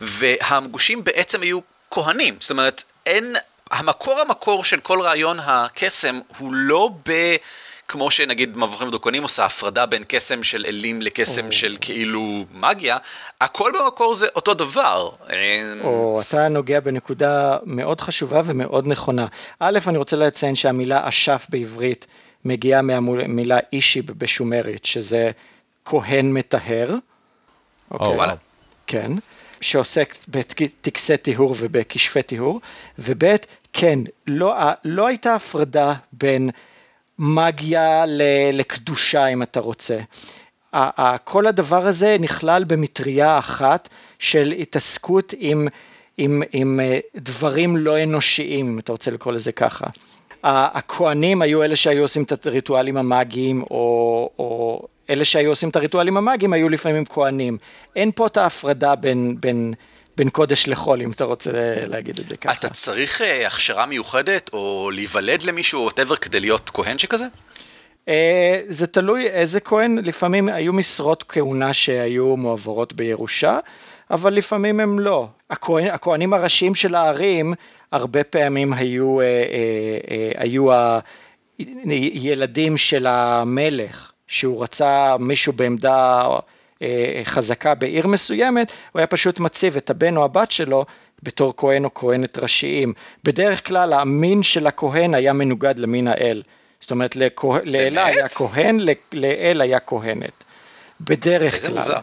והמגושים 0.00 1.04
בעצם 1.04 1.42
היו 1.42 1.58
כהנים, 1.90 2.36
זאת 2.40 2.50
אומרת, 2.50 2.82
אין, 3.06 3.34
המקור 3.70 4.20
המקור 4.20 4.64
של 4.64 4.80
כל 4.80 5.00
רעיון 5.00 5.38
הקסם 5.40 6.20
הוא 6.38 6.52
לא 6.52 6.90
ב... 7.08 7.36
כמו 7.90 8.10
שנגיד 8.10 8.56
מבוכים 8.56 8.88
ודרקונים 8.88 9.22
עושה 9.22 9.44
הפרדה 9.44 9.86
בין 9.86 10.04
קסם 10.08 10.42
של 10.42 10.64
אלים 10.68 11.02
לקסם 11.02 11.46
או. 11.46 11.52
של 11.52 11.76
כאילו 11.80 12.44
מגיה, 12.52 12.96
הכל 13.40 13.72
במקור 13.80 14.14
זה 14.14 14.26
אותו 14.36 14.54
דבר. 14.54 15.10
או, 15.80 16.20
אתה 16.28 16.48
נוגע 16.48 16.80
בנקודה 16.80 17.56
מאוד 17.64 18.00
חשובה 18.00 18.42
ומאוד 18.44 18.86
נכונה. 18.86 19.26
א', 19.60 19.78
אני 19.86 19.98
רוצה 19.98 20.16
לציין 20.16 20.54
שהמילה 20.54 21.08
אשף 21.08 21.46
בעברית 21.48 22.06
מגיעה 22.44 22.82
מהמילה 22.82 23.58
אישי 23.72 24.02
בשומרית, 24.02 24.84
שזה 24.84 25.30
כהן 25.84 26.32
מטהר. 26.32 26.94
אוקיי. 27.90 28.06
או, 28.06 28.16
וואלה. 28.16 28.34
כן. 28.86 29.12
שעוסק 29.60 30.16
בטקסי 30.28 31.16
טיהור 31.16 31.54
ובכשפי 31.58 32.22
טיהור, 32.22 32.60
וב' 32.98 33.24
כן, 33.72 33.98
לא, 34.26 34.54
לא 34.84 35.06
הייתה 35.06 35.34
הפרדה 35.34 35.94
בין 36.12 36.50
מגיה 37.18 38.04
לקדושה 38.52 39.26
אם 39.26 39.42
אתה 39.42 39.60
רוצה. 39.60 39.98
כל 41.24 41.46
הדבר 41.46 41.86
הזה 41.86 42.16
נכלל 42.20 42.64
במטריה 42.64 43.38
אחת 43.38 43.88
של 44.18 44.54
התעסקות 44.58 45.34
עם, 45.38 45.68
עם, 46.18 46.42
עם 46.52 46.80
אה, 46.80 46.98
דברים 47.16 47.76
לא 47.76 48.02
אנושיים, 48.02 48.66
אם 48.66 48.78
אתה 48.78 48.92
רוצה 48.92 49.10
לקרוא 49.10 49.34
לזה 49.34 49.52
ככה. 49.52 49.86
הכוהנים 50.42 51.42
היו 51.42 51.62
אלה 51.62 51.76
שהיו 51.76 52.02
עושים 52.02 52.22
את 52.22 52.46
הריטואלים 52.46 52.96
המאגיים, 52.96 53.62
או, 53.62 54.30
או 54.38 54.82
אלה 55.10 55.24
שהיו 55.24 55.50
עושים 55.50 55.68
את 55.68 55.76
הריטואלים 55.76 56.16
המאגיים 56.16 56.52
היו 56.52 56.68
לפעמים 56.68 57.04
כהנים. 57.04 57.58
אין 57.96 58.10
פה 58.14 58.26
את 58.26 58.36
ההפרדה 58.36 58.94
בין, 58.94 59.36
בין, 59.40 59.74
בין 60.16 60.30
קודש 60.30 60.68
לחול, 60.68 61.02
אם 61.02 61.10
אתה 61.10 61.24
רוצה 61.24 61.50
להגיד 61.86 62.18
את 62.18 62.26
זה 62.26 62.36
ככה. 62.36 62.52
אתה 62.52 62.68
צריך 62.68 63.20
uh, 63.20 63.46
הכשרה 63.46 63.86
מיוחדת, 63.86 64.50
או 64.52 64.90
להיוולד 64.94 65.42
למישהו, 65.42 65.78
או 65.78 65.84
וואטאבר, 65.84 66.16
כדי 66.16 66.40
להיות 66.40 66.70
כהן 66.74 66.98
שכזה? 66.98 67.26
Uh, 68.06 68.10
זה 68.68 68.86
תלוי 68.86 69.26
איזה 69.26 69.60
כהן, 69.60 69.98
לפעמים 69.98 70.48
היו 70.48 70.72
משרות 70.72 71.24
כהונה 71.28 71.72
שהיו 71.72 72.36
מועברות 72.36 72.92
בירושה, 72.92 73.58
אבל 74.10 74.34
לפעמים 74.34 74.80
הם 74.80 74.98
לא. 74.98 75.28
הכהן, 75.50 75.86
הכהנים 75.86 76.32
הראשיים 76.32 76.74
של 76.74 76.94
הערים, 76.94 77.54
הרבה 77.92 78.24
פעמים 78.24 78.72
היו, 78.72 79.20
uh, 79.20 79.22
uh, 79.22 80.06
uh, 80.06 80.42
היו 80.42 80.68
הילדים 81.84 82.76
של 82.76 83.06
המלך. 83.06 84.09
שהוא 84.30 84.62
רצה 84.62 85.16
מישהו 85.18 85.52
בעמדה 85.52 86.28
אה, 86.82 87.22
חזקה 87.24 87.74
בעיר 87.74 88.06
מסוימת, 88.06 88.72
הוא 88.92 89.00
היה 89.00 89.06
פשוט 89.06 89.40
מציב 89.40 89.76
את 89.76 89.90
הבן 89.90 90.16
או 90.16 90.24
הבת 90.24 90.50
שלו 90.50 90.84
בתור 91.22 91.54
כהן 91.56 91.84
או 91.84 91.94
כהנת 91.94 92.38
ראשיים. 92.38 92.92
בדרך 93.24 93.66
כלל 93.66 93.92
המין 93.92 94.42
של 94.42 94.66
הכהן 94.66 95.14
היה 95.14 95.32
מנוגד 95.32 95.78
למין 95.78 96.08
האל. 96.08 96.42
זאת 96.80 96.90
אומרת, 96.90 97.16
לאלה 97.64 98.06
היה 98.06 98.28
כהן, 98.28 98.80
לאל 99.12 99.60
היה 99.60 99.80
כהנת. 99.80 100.44
בדרך 101.00 101.60
כלל. 101.60 101.70
איזה 101.70 101.80
מוזר. 101.80 102.00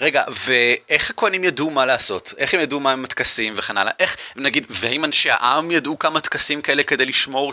רגע, 0.00 0.24
ואיך 0.46 1.10
הכהנים 1.10 1.44
ידעו 1.44 1.70
מה 1.70 1.86
לעשות? 1.86 2.34
איך 2.38 2.54
הם 2.54 2.60
ידעו 2.60 2.80
מה 2.80 2.92
הם 2.92 3.04
הטקסים 3.04 3.54
וכן 3.56 3.76
הלאה? 3.76 3.92
איך, 3.98 4.16
נגיד, 4.36 4.66
והאם 4.70 5.04
אנשי 5.04 5.30
העם 5.30 5.70
ידעו 5.70 5.98
כמה 5.98 6.20
טקסים 6.20 6.62
כאלה 6.62 6.82
כדי 6.82 7.06
לשמור 7.06 7.52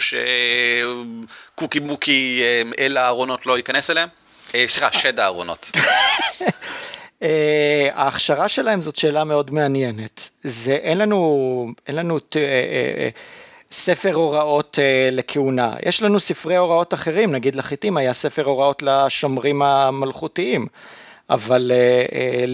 שקוקי 1.55 1.79
מוקי 1.79 2.41
אה, 2.43 2.85
אל 2.85 2.97
הארונות 2.97 3.45
לא 3.45 3.57
ייכנס 3.57 3.89
אליהם? 3.89 4.09
אה, 4.55 4.65
סליחה, 4.67 4.91
שד 4.91 5.19
הארונות. 5.19 5.71
אה, 7.23 7.89
ההכשרה 7.93 8.47
שלהם 8.47 8.81
זאת 8.81 8.95
שאלה 8.95 9.23
מאוד 9.23 9.51
מעניינת. 9.51 10.29
זה, 10.43 10.71
אין 10.71 10.97
לנו, 10.97 11.67
אין 11.87 11.95
לנו 11.95 12.19
ספר 13.71 14.13
הוראות 14.13 14.79
לכהונה. 15.11 15.75
יש 15.85 16.03
לנו 16.03 16.19
ספרי 16.19 16.55
הוראות 16.55 16.93
אחרים, 16.93 17.31
נגיד 17.31 17.55
לחיטים 17.55 17.97
היה 17.97 18.13
ספר 18.13 18.45
הוראות 18.45 18.83
לשומרים 18.83 19.61
המלכותיים. 19.61 20.67
אבל 21.29 21.71
אה, 21.73 22.05
אה, 22.13 22.45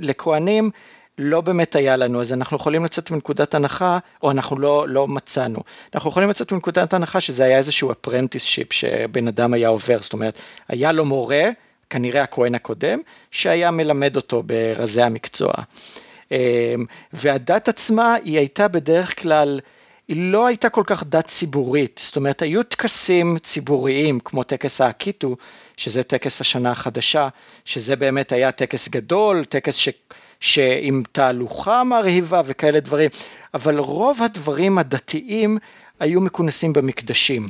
לכהנים 0.00 0.70
לא 1.18 1.40
באמת 1.40 1.76
היה 1.76 1.96
לנו, 1.96 2.20
אז 2.20 2.32
אנחנו 2.32 2.56
יכולים 2.56 2.84
לצאת 2.84 3.10
מנקודת 3.10 3.54
הנחה, 3.54 3.98
או 4.22 4.30
אנחנו 4.30 4.58
לא, 4.58 4.88
לא 4.88 5.08
מצאנו, 5.08 5.58
אנחנו 5.94 6.10
יכולים 6.10 6.30
לצאת 6.30 6.52
מנקודת 6.52 6.94
הנחה 6.94 7.20
שזה 7.20 7.44
היה 7.44 7.58
איזשהו 7.58 7.92
apprenticeship 7.92 8.70
שבן 8.70 9.28
אדם 9.28 9.54
היה 9.54 9.68
עובר, 9.68 9.98
זאת 10.02 10.12
אומרת, 10.12 10.38
היה 10.68 10.92
לו 10.92 11.04
מורה, 11.04 11.48
כנראה 11.90 12.22
הכהן 12.22 12.54
הקודם, 12.54 12.98
שהיה 13.30 13.70
מלמד 13.70 14.16
אותו 14.16 14.42
ברזי 14.42 15.02
המקצוע. 15.02 15.52
אה, 16.32 16.74
והדת 17.12 17.68
עצמה 17.68 18.14
היא 18.14 18.38
הייתה 18.38 18.68
בדרך 18.68 19.22
כלל, 19.22 19.60
היא 20.08 20.32
לא 20.32 20.46
הייתה 20.46 20.68
כל 20.68 20.82
כך 20.86 21.04
דת 21.06 21.26
ציבורית, 21.26 22.00
זאת 22.04 22.16
אומרת 22.16 22.42
היו 22.42 22.62
טקסים 22.62 23.38
ציבוריים 23.38 24.20
כמו 24.20 24.42
טקס 24.42 24.80
האקיטו, 24.80 25.36
שזה 25.76 26.02
טקס 26.02 26.40
השנה 26.40 26.70
החדשה, 26.70 27.28
שזה 27.64 27.96
באמת 27.96 28.32
היה 28.32 28.52
טקס 28.52 28.88
גדול, 28.88 29.44
טקס 29.44 29.76
ש... 29.76 29.88
שעם 30.40 31.02
תהלוכה 31.12 31.84
מרהיבה 31.84 32.42
וכאלה 32.44 32.80
דברים, 32.80 33.10
אבל 33.54 33.78
רוב 33.78 34.22
הדברים 34.22 34.78
הדתיים 34.78 35.58
היו 36.00 36.20
מכונסים 36.20 36.72
במקדשים. 36.72 37.48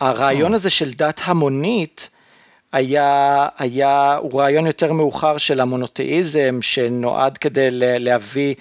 הרעיון 0.00 0.54
הזה 0.54 0.70
של 0.70 0.92
דת 0.92 1.20
המונית 1.24 2.10
היה, 2.72 3.48
היה, 3.58 4.16
הוא 4.16 4.40
רעיון 4.40 4.66
יותר 4.66 4.92
מאוחר 4.92 5.38
של 5.38 5.60
המונותאיזם 5.60 6.58
שנועד 6.62 7.38
כדי 7.38 7.68
להביא, 7.70 8.54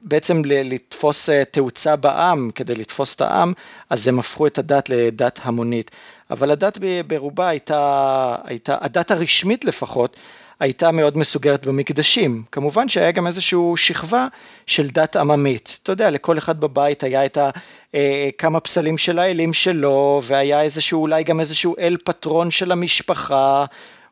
בעצם 0.00 0.42
לתפוס 0.44 1.30
אה, 1.30 1.44
תאוצה 1.44 1.96
בעם, 1.96 2.50
כדי 2.54 2.74
לתפוס 2.74 3.14
את 3.14 3.20
העם, 3.20 3.52
אז 3.90 4.08
הם 4.08 4.18
הפכו 4.18 4.46
את 4.46 4.58
הדת 4.58 4.88
לדת 4.88 5.40
המונית. 5.42 5.90
אבל 6.30 6.50
הדת 6.50 6.78
ברובה 7.06 7.48
הייתה, 7.48 8.36
הייתה, 8.44 8.76
הדת 8.80 9.10
הרשמית 9.10 9.64
לפחות, 9.64 10.16
הייתה 10.60 10.92
מאוד 10.92 11.16
מסוגרת 11.18 11.66
במקדשים. 11.66 12.42
כמובן 12.52 12.88
שהיה 12.88 13.10
גם 13.10 13.26
איזושהי 13.26 13.58
שכבה 13.76 14.28
של 14.66 14.88
דת 14.88 15.16
עממית. 15.16 15.78
אתה 15.82 15.92
יודע, 15.92 16.10
לכל 16.10 16.38
אחד 16.38 16.60
בבית 16.60 17.02
היה 17.02 17.26
את 17.26 17.36
ה, 17.36 17.50
אה, 17.94 18.28
כמה 18.38 18.60
פסלים 18.60 18.98
של 18.98 19.18
האלים 19.18 19.52
שלו, 19.52 20.20
והיה 20.24 20.62
איזשהו, 20.62 21.02
אולי 21.02 21.24
גם 21.24 21.40
איזשהו 21.40 21.74
אל 21.78 21.96
פטרון 22.04 22.50
של 22.50 22.72
המשפחה, 22.72 23.64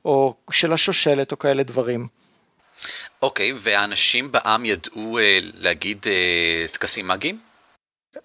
או 0.04 0.34
של 0.50 0.72
השושלת, 0.72 1.32
או 1.32 1.38
כאלה 1.38 1.62
דברים. 1.62 2.06
אוקיי, 3.22 3.52
okay, 3.52 3.54
והאנשים 3.58 4.32
בעם 4.32 4.64
ידעו 4.64 5.18
אה, 5.18 5.38
להגיד 5.42 6.06
אה, 6.06 6.66
טקסים 6.72 7.06
מאגיים? 7.06 7.38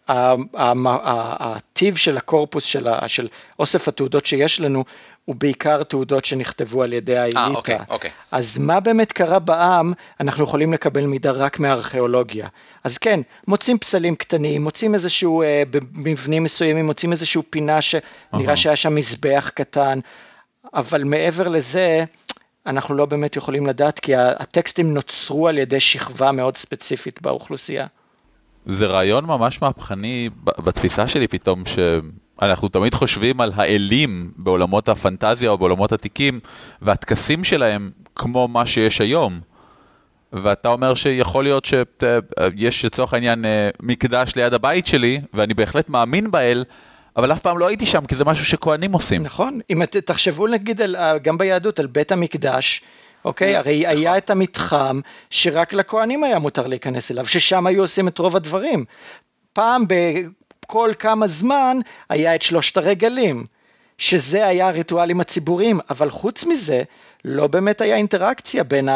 הטיב 0.08 1.96
של 1.96 2.18
הקורפוס 2.18 2.64
של, 2.64 2.88
של 3.08 3.28
אוסף 3.60 3.88
התעודות 3.88 4.26
שיש 4.26 4.62
לנו 4.62 4.84
הוא 5.26 5.36
בעיקר 5.36 5.84
תעודות 5.84 6.26
שנכתבו 6.26 6.84
על 6.84 6.94
ידי 6.94 7.18
האליטה. 7.18 7.48
아, 7.48 7.56
אוקיי, 7.56 7.78
אוקיי. 7.90 8.12
אז 8.32 8.58
מה 8.58 8.80
באמת 8.80 9.12
קרה 9.12 9.40
בעם, 9.40 9.94
אנחנו 10.20 10.44
יכולים 10.44 10.74
לקבל 10.74 11.06
מידע 11.06 11.32
רק 11.32 11.60
מהארכיאולוגיה. 11.60 12.48
אז 12.84 12.98
כן, 12.98 13.20
מוצאים 13.48 13.80
פסלים 13.80 14.16
קטנים, 14.16 14.64
מוצאים 14.64 14.94
איזשהו, 14.94 15.42
אה, 15.42 15.64
במבנים 15.72 16.44
מסוימים, 16.44 16.86
מוצאים 16.86 17.12
איזשהו 17.12 17.44
פינה 17.50 17.80
שנראה 17.82 18.56
שהיה 18.56 18.76
שם 18.76 18.96
מזבח 18.96 19.52
קטן, 19.54 20.00
אבל 20.74 21.04
מעבר 21.04 21.48
לזה, 21.48 22.04
אנחנו 22.66 22.96
לא 22.96 23.06
באמת 23.06 23.36
יכולים 23.36 23.66
לדעת, 23.66 24.00
כי 24.00 24.16
הטקסטים 24.16 24.94
נוצרו 24.94 25.48
על 25.48 25.58
ידי 25.58 25.80
שכבה 25.80 26.32
מאוד 26.32 26.58
ספציפית 26.58 27.22
באוכלוסייה. 27.22 27.88
זה 28.66 28.86
רעיון 28.86 29.26
ממש 29.26 29.62
מהפכני 29.62 30.30
בתפיסה 30.44 31.08
שלי 31.08 31.28
פתאום, 31.28 31.64
שאנחנו 31.66 32.68
תמיד 32.68 32.94
חושבים 32.94 33.42
על 33.42 33.52
האלים 33.56 34.32
בעולמות 34.38 34.90
הפנטזיה 34.90 35.50
או 35.50 35.58
בעולמות 35.58 35.92
עתיקים, 35.92 36.40
והטקסים 36.82 37.44
שלהם 37.44 37.92
כמו 38.16 38.48
מה 38.48 38.66
שיש 38.66 39.02
היום. 39.02 39.40
ואתה 40.34 40.70
אומר 40.70 40.94
שיכול 40.94 41.44
להיות 41.44 41.66
שיש 41.66 42.86
לצורך 42.86 43.14
העניין 43.14 43.46
אה, 43.46 43.70
מקדש 43.82 44.36
ליד 44.36 44.54
הבית 44.54 44.88
שלי, 44.88 45.22
ואני 45.34 45.54
בהחלט 45.54 45.90
מאמין 45.90 46.32
באל, 46.32 46.64
אבל 47.18 47.34
אף 47.34 47.42
פעם 47.42 47.58
לא 47.58 47.68
הייתי 47.68 47.86
שם, 47.86 48.06
כי 48.06 48.16
זה 48.16 48.26
משהו 48.26 48.46
שכהנים 48.46 48.94
עושים. 48.94 49.24
נכון, 49.24 49.60
אם 49.70 49.84
את, 49.84 49.98
תחשבו 49.98 50.48
נגיד 50.48 50.82
על, 50.82 50.96
אה, 50.96 51.18
גם 51.18 51.38
ביהדות 51.38 51.80
על 51.80 51.88
בית 51.88 52.12
המקדש, 52.12 52.82
אוקיי? 53.26 53.56
הרי 53.56 53.84
נכון. 53.86 53.98
היה 53.98 54.18
את 54.18 54.30
המתחם 54.30 55.00
שרק 55.30 55.74
לכהנים 55.74 56.24
היה 56.24 56.40
מותר 56.40 56.68
להיכנס 56.68 57.12
אליו, 57.12 57.26
ששם 57.26 57.68
היו 57.68 57.82
עושים 57.82 58.08
את 58.08 58.18
רוב 58.18 58.36
הדברים. 58.36 58.86
פעם 59.54 59.86
בכל 59.88 60.92
כמה 61.00 61.28
זמן 61.28 61.78
היה 62.10 62.36
את 62.36 62.42
שלושת 62.42 62.78
הרגלים, 62.78 63.46
שזה 63.98 64.48
היה 64.48 64.68
הריטואלים 64.68 65.22
הציבוריים, 65.22 65.80
אבל 65.90 66.10
חוץ 66.10 66.44
מזה, 66.44 66.84
לא 67.26 67.48
באמת 67.48 67.82
היה 67.82 67.96
אינטראקציה 67.96 68.64
בין 68.64 68.90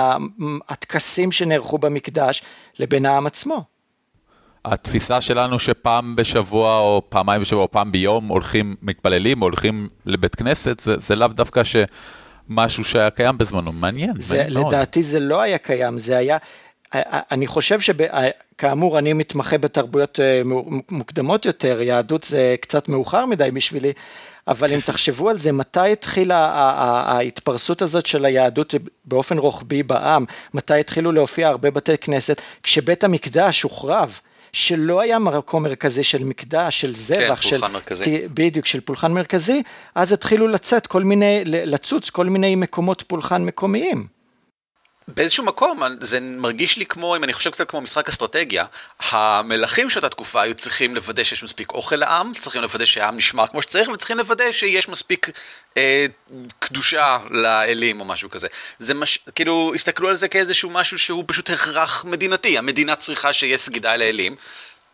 הטקסים 0.69 1.31
שנערכו 1.31 1.77
במקדש 1.77 2.43
לבין 2.79 3.05
העם 3.05 3.27
עצמו. 3.27 3.74
התפיסה 4.65 5.21
שלנו 5.21 5.59
שפעם 5.59 6.15
בשבוע 6.15 6.79
או 6.79 7.01
פעמיים 7.09 7.41
בשבוע 7.41 7.63
או 7.63 7.71
פעם 7.71 7.91
ביום 7.91 8.27
הולכים 8.27 8.75
מתפללים 8.81 9.39
הולכים 9.39 9.89
לבית 10.05 10.35
כנסת, 10.35 10.79
זה, 10.79 10.97
זה 10.97 11.15
לאו 11.15 11.27
דווקא 11.27 11.61
שמשהו 11.63 12.83
שהיה 12.83 13.09
קיים 13.09 13.37
בזמנו, 13.37 13.71
מעניין, 13.71 14.13
זה, 14.19 14.35
מעניין 14.35 14.53
מאוד. 14.53 14.73
לדעתי 14.73 15.03
זה 15.03 15.19
לא 15.19 15.41
היה 15.41 15.57
קיים, 15.57 15.97
זה 15.97 16.17
היה, 16.17 16.37
אני 17.31 17.47
חושב 17.47 17.79
שכאמור 17.79 18.97
אני 18.97 19.13
מתמחה 19.13 19.57
בתרבויות 19.57 20.19
אה, 20.19 20.41
מוקדמות 20.89 21.45
יותר, 21.45 21.81
יהדות 21.81 22.23
זה 22.23 22.55
קצת 22.61 22.89
מאוחר 22.89 23.25
מדי 23.25 23.51
בשבילי, 23.51 23.93
אבל 24.47 24.73
אם 24.73 24.79
תחשבו 24.79 25.29
על 25.29 25.37
זה, 25.37 25.51
מתי 25.51 25.91
התחילה 25.91 26.37
ההתפרסות 27.07 27.81
הזאת 27.81 28.05
של 28.05 28.25
היהדות 28.25 28.75
באופן 29.05 29.37
רוחבי 29.37 29.83
בעם? 29.83 30.25
מתי 30.53 30.79
התחילו 30.79 31.11
להופיע 31.11 31.47
הרבה 31.47 31.71
בתי 31.71 31.97
כנסת? 31.97 32.41
כשבית 32.63 33.03
המקדש 33.03 33.61
הוחרב. 33.61 34.19
שלא 34.55 35.01
היה 35.01 35.19
מקום 35.19 35.63
מרכזי 35.63 36.03
של 36.03 36.23
מקדש, 36.23 36.81
של 36.81 36.95
זבח, 36.95 37.35
כן, 37.35 37.41
של... 37.41 37.57
פולחן 37.57 37.73
מרכזי. 37.73 38.27
בדיוק, 38.33 38.65
של 38.65 38.81
פולחן 38.81 39.13
מרכזי, 39.13 39.63
אז 39.95 40.13
התחילו 40.13 40.47
לצאת 40.47 40.87
כל 40.87 41.03
מיני, 41.03 41.41
לצוץ 41.45 42.09
כל 42.09 42.25
מיני 42.25 42.55
מקומות 42.55 43.03
פולחן 43.07 43.45
מקומיים. 43.45 44.14
באיזשהו 45.07 45.43
מקום 45.43 45.81
זה 46.01 46.19
מרגיש 46.19 46.77
לי 46.77 46.85
כמו, 46.85 47.15
אם 47.15 47.23
אני 47.23 47.33
חושב 47.33 47.49
קצת 47.49 47.69
כמו 47.69 47.81
משחק 47.81 48.09
אסטרטגיה, 48.09 48.65
המלכים 48.99 49.89
של 49.89 49.99
אותה 49.99 50.09
תקופה 50.09 50.41
היו 50.41 50.55
צריכים 50.55 50.95
לוודא 50.95 51.23
שיש 51.23 51.43
מספיק 51.43 51.71
אוכל 51.71 51.95
לעם, 51.95 52.31
צריכים 52.39 52.61
לוודא 52.61 52.85
שהעם 52.85 53.17
נשמר 53.17 53.47
כמו 53.47 53.61
שצריך, 53.61 53.89
וצריכים 53.89 54.17
לוודא 54.17 54.51
שיש 54.51 54.89
מספיק 54.89 55.29
אה, 55.77 56.05
קדושה 56.59 57.17
לאלים 57.29 57.99
או 57.99 58.05
משהו 58.05 58.29
כזה. 58.29 58.47
זה 58.79 58.93
מש... 58.93 59.19
כאילו, 59.35 59.71
הסתכלו 59.75 60.09
על 60.09 60.15
זה 60.15 60.27
כאיזשהו 60.27 60.69
משהו 60.69 60.99
שהוא 60.99 61.23
פשוט 61.27 61.49
הכרח 61.49 62.05
מדינתי, 62.05 62.57
המדינה 62.57 62.95
צריכה 62.95 63.33
שיהיה 63.33 63.57
סגידה 63.57 63.97
לאלים. 63.97 64.35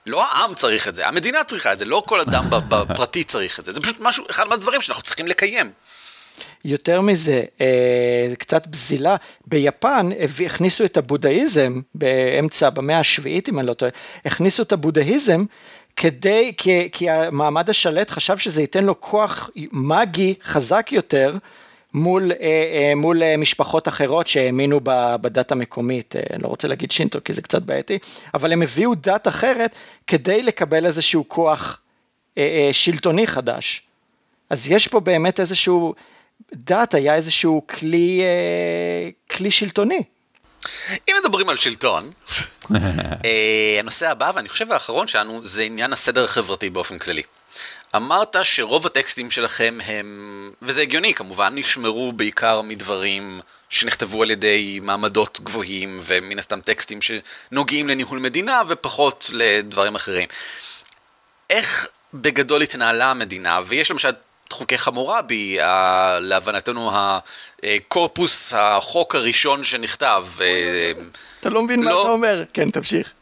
לא 0.05 0.25
העם 0.25 0.55
צריך 0.55 0.87
את 0.87 0.95
זה, 0.95 1.07
המדינה 1.07 1.43
צריכה 1.43 1.73
את 1.73 1.79
זה, 1.79 1.85
לא 1.85 2.03
כל 2.07 2.21
אדם 2.21 2.43
בפרטי 2.49 3.23
צריך 3.23 3.59
את 3.59 3.65
זה, 3.65 3.73
זה 3.73 3.81
פשוט 3.81 3.97
משהו, 3.99 4.25
אחד 4.29 4.47
מהדברים 4.47 4.81
שאנחנו 4.81 5.03
צריכים 5.03 5.27
לקיים. 5.27 5.71
יותר 6.65 7.01
מזה, 7.01 7.43
אה, 7.61 8.33
קצת 8.37 8.67
בזילה, 8.67 9.15
ביפן 9.47 10.09
הכניסו 10.45 10.85
את 10.85 10.97
הבודהיזם 10.97 11.81
באמצע, 11.95 12.69
במאה 12.69 12.99
השביעית 12.99 13.49
אם 13.49 13.59
אני 13.59 13.67
לא 13.67 13.73
טועה, 13.73 13.91
הכניסו 14.25 14.63
את 14.63 14.71
הבודהיזם 14.71 15.45
כדי, 15.95 16.53
כי, 16.57 16.89
כי 16.91 17.09
המעמד 17.09 17.69
השלט 17.69 18.11
חשב 18.11 18.37
שזה 18.37 18.61
ייתן 18.61 18.83
לו 18.83 18.99
כוח 18.99 19.49
מגי 19.71 20.33
חזק 20.43 20.91
יותר 20.91 21.35
מול, 21.93 22.31
אה, 22.31 22.37
אה, 22.41 22.95
מול 22.95 23.37
משפחות 23.37 23.87
אחרות 23.87 24.27
שהאמינו 24.27 24.79
בדת 25.21 25.51
המקומית, 25.51 26.15
אני 26.33 26.43
לא 26.43 26.47
רוצה 26.47 26.67
להגיד 26.67 26.91
שינטו 26.91 27.19
כי 27.25 27.33
זה 27.33 27.41
קצת 27.41 27.61
בעייתי, 27.61 27.99
אבל 28.33 28.53
הם 28.53 28.61
הביאו 28.61 28.95
דת 28.95 29.27
אחרת 29.27 29.75
כדי 30.07 30.43
לקבל 30.43 30.85
איזשהו 30.85 31.25
כוח 31.27 31.81
שלטוני 32.71 33.27
חדש. 33.27 33.81
אז 34.49 34.71
יש 34.71 34.87
פה 34.87 34.99
באמת 34.99 35.39
איזשהו 35.39 35.93
דת 36.53 36.93
היה 36.93 37.15
איזשהו 37.15 37.67
כלי, 37.67 38.21
אה, 38.21 39.09
כלי 39.37 39.51
שלטוני. 39.51 40.03
אם 41.09 41.15
מדברים 41.23 41.49
על 41.49 41.57
שלטון, 41.57 42.11
אה, 43.25 43.75
הנושא 43.79 44.09
הבא, 44.09 44.31
ואני 44.35 44.49
חושב 44.49 44.71
האחרון 44.71 45.07
שלנו, 45.07 45.45
זה 45.45 45.63
עניין 45.63 45.93
הסדר 45.93 46.23
החברתי 46.23 46.69
באופן 46.69 46.97
כללי. 46.99 47.21
אמרת 47.95 48.35
שרוב 48.43 48.85
הטקסטים 48.85 49.31
שלכם 49.31 49.77
הם, 49.85 50.51
וזה 50.61 50.81
הגיוני 50.81 51.13
כמובן, 51.13 51.55
נשמרו 51.55 52.11
בעיקר 52.11 52.61
מדברים 52.61 53.41
שנכתבו 53.69 54.23
על 54.23 54.31
ידי 54.31 54.79
מעמדות 54.81 55.39
גבוהים, 55.43 55.99
ומן 56.03 56.39
הסתם 56.39 56.61
טקסטים 56.61 56.99
שנוגעים 57.01 57.89
לניהול 57.89 58.19
מדינה 58.19 58.61
ופחות 58.67 59.29
לדברים 59.33 59.95
אחרים. 59.95 60.27
איך 61.49 61.87
בגדול 62.13 62.61
התנהלה 62.61 63.11
המדינה, 63.11 63.59
ויש 63.67 63.91
למשל 63.91 64.11
חוקי 64.51 64.77
חמורבי, 64.77 65.57
להבנתנו 66.19 66.91
הקורפוס, 67.63 68.53
החוק 68.57 69.15
הראשון 69.15 69.63
שנכתב. 69.63 70.25
אה, 70.41 70.91
אתה 71.39 71.49
לא 71.49 71.63
מבין 71.63 71.83
מה 71.83 71.91
לא- 71.91 72.01
אתה 72.01 72.11
אומר, 72.11 72.43
כן, 72.53 72.69
תמשיך. 72.69 73.13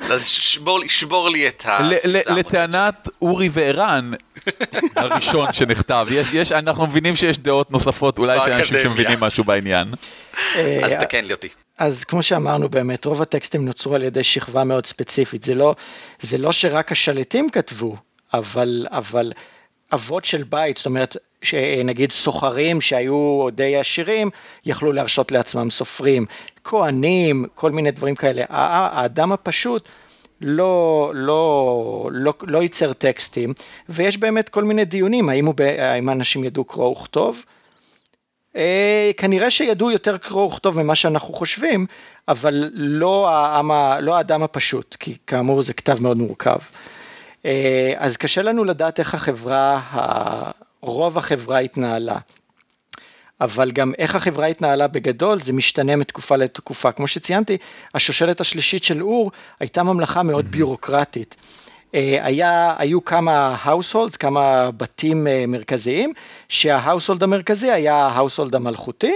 אז 0.00 0.26
שבור, 0.26 0.80
שבור 0.88 1.30
לי 1.30 1.48
את 1.48 1.66
ה... 1.66 1.78
לטענת 2.04 3.08
אורי 3.22 3.48
וערן, 3.52 4.10
הראשון 4.96 5.52
שנכתב, 5.52 6.06
יש, 6.10 6.28
יש, 6.32 6.52
אנחנו 6.52 6.86
מבינים 6.86 7.16
שיש 7.16 7.38
דעות 7.38 7.70
נוספות, 7.70 8.18
אולי 8.18 8.36
יש 8.36 8.42
אנשים 8.42 8.78
שמבינים 8.82 9.20
משהו 9.20 9.44
בעניין. 9.44 9.88
אה, 10.56 10.80
אז 10.84 10.92
תקן 11.00 11.24
לי 11.24 11.32
אותי. 11.32 11.48
אז 11.78 12.04
כמו 12.04 12.22
שאמרנו 12.22 12.68
באמת, 12.68 13.04
רוב 13.04 13.22
הטקסטים 13.22 13.64
נוצרו 13.64 13.94
על 13.94 14.02
ידי 14.02 14.24
שכבה 14.24 14.64
מאוד 14.64 14.86
ספציפית, 14.86 15.42
זה 15.42 15.54
לא, 15.54 15.74
זה 16.20 16.38
לא 16.38 16.52
שרק 16.52 16.92
השליטים 16.92 17.50
כתבו, 17.50 17.96
אבל, 18.34 18.86
אבל 18.90 19.32
אבות 19.92 20.24
של 20.24 20.42
בית, 20.42 20.76
זאת 20.76 20.86
אומרת, 20.86 21.16
נגיד 21.84 22.12
סוחרים 22.12 22.80
שהיו 22.80 23.48
די 23.52 23.76
עשירים, 23.76 24.30
יכלו 24.64 24.92
להרשות 24.92 25.32
לעצמם 25.32 25.70
סופרים, 25.70 26.26
כהנים, 26.64 27.46
כל 27.54 27.70
מיני 27.70 27.90
דברים 27.90 28.14
כאלה. 28.14 28.44
האדם 28.48 29.32
הפשוט 29.32 29.88
לא, 30.40 31.12
לא, 31.14 32.08
לא, 32.12 32.34
לא 32.42 32.62
ייצר 32.62 32.92
טקסטים, 32.92 33.54
ויש 33.88 34.18
באמת 34.18 34.48
כל 34.48 34.64
מיני 34.64 34.84
דיונים, 34.84 35.28
האם, 35.28 35.46
הוא, 35.46 35.54
האם 35.78 36.10
אנשים 36.10 36.44
ידעו 36.44 36.64
קרוא 36.64 36.88
וכתוב? 36.88 37.44
אה, 38.56 39.10
כנראה 39.16 39.50
שידעו 39.50 39.90
יותר 39.90 40.18
קרוא 40.18 40.44
וכתוב 40.44 40.82
ממה 40.82 40.94
שאנחנו 40.94 41.34
חושבים, 41.34 41.86
אבל 42.28 42.70
לא, 42.74 43.28
העם, 43.28 43.70
לא 44.00 44.16
האדם 44.16 44.42
הפשוט, 44.42 44.96
כי 45.00 45.16
כאמור 45.26 45.62
זה 45.62 45.72
כתב 45.72 46.02
מאוד 46.02 46.16
מורכב. 46.16 46.58
אה, 47.48 47.92
אז 47.96 48.16
קשה 48.16 48.42
לנו 48.42 48.64
לדעת 48.64 48.98
איך 48.98 49.14
החברה, 49.14 49.80
רוב 50.80 51.18
החברה 51.18 51.58
התנהלה. 51.58 52.18
אבל 53.40 53.70
גם 53.70 53.92
איך 53.98 54.14
החברה 54.14 54.46
התנהלה 54.46 54.86
בגדול 54.86 55.40
זה 55.40 55.52
משתנה 55.52 55.96
מתקופה 55.96 56.36
לתקופה. 56.36 56.92
כמו 56.92 57.08
שציינתי, 57.08 57.56
השושלת 57.94 58.40
השלישית 58.40 58.84
של 58.84 59.02
אור 59.02 59.30
הייתה 59.60 59.82
ממלכה 59.82 60.22
מאוד 60.22 60.44
ביורוקרטית. 60.44 61.36
אה, 61.94 62.18
היה, 62.22 62.74
היו 62.78 63.04
כמה 63.04 63.56
households, 63.64 64.16
כמה 64.18 64.70
בתים 64.70 65.26
אה, 65.26 65.44
מרכזיים, 65.48 66.12
שה 66.48 66.67
household 66.67 67.22
המרכזי 67.22 67.70
היה 67.70 67.94
ה 67.94 68.00
household 68.00 68.54
המלכותי, 68.54 69.12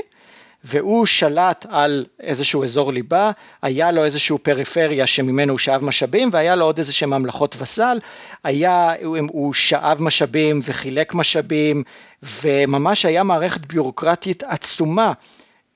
והוא 0.65 1.07
שלט 1.07 1.67
על 1.69 2.05
איזשהו 2.21 2.65
אזור 2.65 2.93
ליבה, 2.93 3.31
היה 3.63 3.91
לו 3.91 4.05
איזשהו 4.05 4.39
פריפריה 4.39 5.07
שממנו 5.07 5.53
הוא 5.53 5.59
שאב 5.59 5.85
משאבים 5.85 6.29
והיה 6.33 6.57
לו 6.57 6.65
עוד 6.65 6.79
איזה 6.79 6.93
שהם 6.93 7.11
ממלכות 7.11 7.57
וסל, 7.59 7.99
היה, 8.45 8.93
הוא, 9.05 9.19
הוא 9.29 9.55
שאב 9.55 10.03
משאבים 10.03 10.61
וחילק 10.65 11.15
משאבים 11.15 11.83
וממש 12.23 13.05
היה 13.05 13.23
מערכת 13.23 13.67
ביורוקרטית 13.67 14.43
עצומה. 14.43 15.13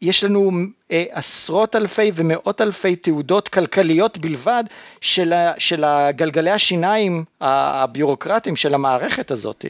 יש 0.02 0.24
לנו 0.24 0.50
אה, 0.90 1.04
עשרות 1.10 1.76
אלפי 1.76 2.10
ומאות 2.14 2.60
אלפי 2.60 2.96
תעודות 2.96 3.48
כלכליות 3.48 4.18
בלבד 4.18 4.64
של, 5.00 5.32
של 5.58 5.84
הגלגלי 5.84 6.50
השיניים 6.50 7.24
הביורוקרטיים 7.40 8.56
של 8.56 8.74
המערכת 8.74 9.30
הזאת. 9.30 9.64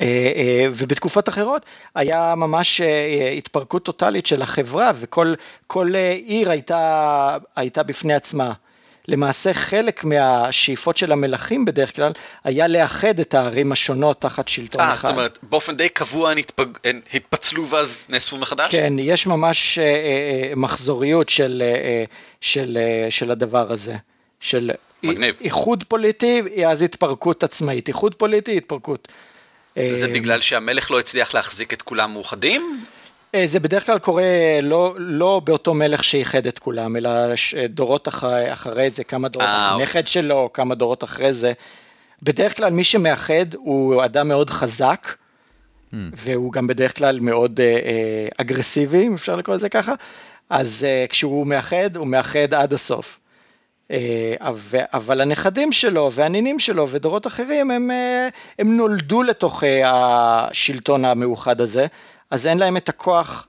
אה, 0.00 0.06
אה, 0.06 0.66
ובתקופות 0.70 1.28
אחרות 1.28 1.62
היה 1.94 2.34
ממש 2.36 2.80
אה, 2.80 3.34
התפרקות 3.38 3.84
טוטאלית 3.84 4.26
של 4.26 4.42
החברה 4.42 4.92
וכל 4.98 5.94
עיר 6.24 6.50
הייתה, 6.50 7.36
הייתה 7.56 7.82
בפני 7.82 8.14
עצמה. 8.14 8.52
למעשה 9.08 9.54
חלק 9.54 10.04
מהשאיפות 10.04 10.96
של 10.96 11.12
המלכים 11.12 11.64
בדרך 11.64 11.96
כלל 11.96 12.12
היה 12.44 12.68
לאחד 12.68 13.20
את 13.20 13.34
הערים 13.34 13.72
השונות 13.72 14.20
תחת 14.20 14.48
שלטון 14.48 14.80
אחד. 14.82 14.90
אה, 14.90 14.96
זאת 14.96 15.10
אומרת, 15.10 15.38
באופן 15.42 15.76
די 15.76 15.88
קבוע 15.88 16.30
הן 16.30 16.38
התפג... 16.38 16.66
התפצלו 17.14 17.68
ואז 17.68 18.06
נאספו 18.08 18.36
מחדש? 18.36 18.70
כן, 18.70 18.92
יש 18.98 19.26
ממש 19.26 19.78
אה, 19.78 19.84
אה, 19.84 20.52
מחזוריות 20.56 21.28
של, 21.28 21.62
אה, 21.64 22.04
של, 22.40 22.78
אה, 22.80 23.10
של 23.10 23.30
הדבר 23.30 23.72
הזה. 23.72 23.94
של 24.40 24.70
מגניב. 25.02 25.34
איחוד 25.40 25.84
פוליטי, 25.84 26.42
אז 26.66 26.82
התפרקות 26.82 27.44
עצמאית. 27.44 27.88
איחוד 27.88 28.14
פוליטי, 28.14 28.56
התפרקות. 28.56 29.08
זה 29.74 30.06
אה, 30.06 30.12
בגלל 30.12 30.40
שהמלך 30.40 30.90
לא 30.90 30.98
הצליח 30.98 31.34
להחזיק 31.34 31.72
את 31.72 31.82
כולם 31.82 32.12
מאוחדים? 32.12 32.84
אה, 33.34 33.46
זה 33.46 33.60
בדרך 33.60 33.86
כלל 33.86 33.98
קורה 33.98 34.22
לא, 34.62 34.94
לא 34.98 35.40
באותו 35.44 35.74
מלך 35.74 36.04
שאיחד 36.04 36.46
את 36.46 36.58
כולם, 36.58 36.96
אלא 36.96 37.10
דורות 37.68 38.08
אחרי, 38.08 38.52
אחרי 38.52 38.90
זה, 38.90 39.04
כמה 39.04 39.28
דורות, 39.28 39.48
אה, 39.48 39.72
אוקיי. 39.72 39.86
הנכד 39.86 40.06
שלו, 40.06 40.50
כמה 40.54 40.74
דורות 40.74 41.04
אחרי 41.04 41.32
זה. 41.32 41.52
בדרך 42.22 42.56
כלל 42.56 42.70
מי 42.70 42.84
שמאחד 42.84 43.54
הוא 43.54 44.04
אדם 44.04 44.28
מאוד 44.28 44.50
חזק, 44.50 45.08
hmm. 45.08 45.96
והוא 46.12 46.52
גם 46.52 46.66
בדרך 46.66 46.98
כלל 46.98 47.20
מאוד 47.20 47.60
אה, 47.60 47.64
אה, 47.64 48.28
אגרסיבי, 48.36 49.06
אם 49.06 49.14
אפשר 49.14 49.36
לקרוא 49.36 49.56
לזה 49.56 49.68
ככה, 49.68 49.94
אז 50.50 50.84
אה, 50.88 51.04
כשהוא 51.08 51.46
מאחד, 51.46 51.96
הוא 51.96 52.06
מאחד 52.06 52.54
עד 52.54 52.72
הסוף. 52.72 53.20
אה, 53.90 54.34
אבל 54.92 55.20
הנכדים 55.20 55.72
שלו 55.72 56.10
והנינים 56.12 56.58
שלו 56.58 56.88
ודורות 56.88 57.26
אחרים, 57.26 57.70
הם, 57.70 57.90
אה, 57.90 58.28
הם 58.58 58.76
נולדו 58.76 59.22
לתוך 59.22 59.64
אה, 59.64 59.80
השלטון 59.84 61.04
המאוחד 61.04 61.60
הזה, 61.60 61.86
אז 62.30 62.46
אין 62.46 62.58
להם 62.58 62.76
את 62.76 62.88
הכוח, 62.88 63.48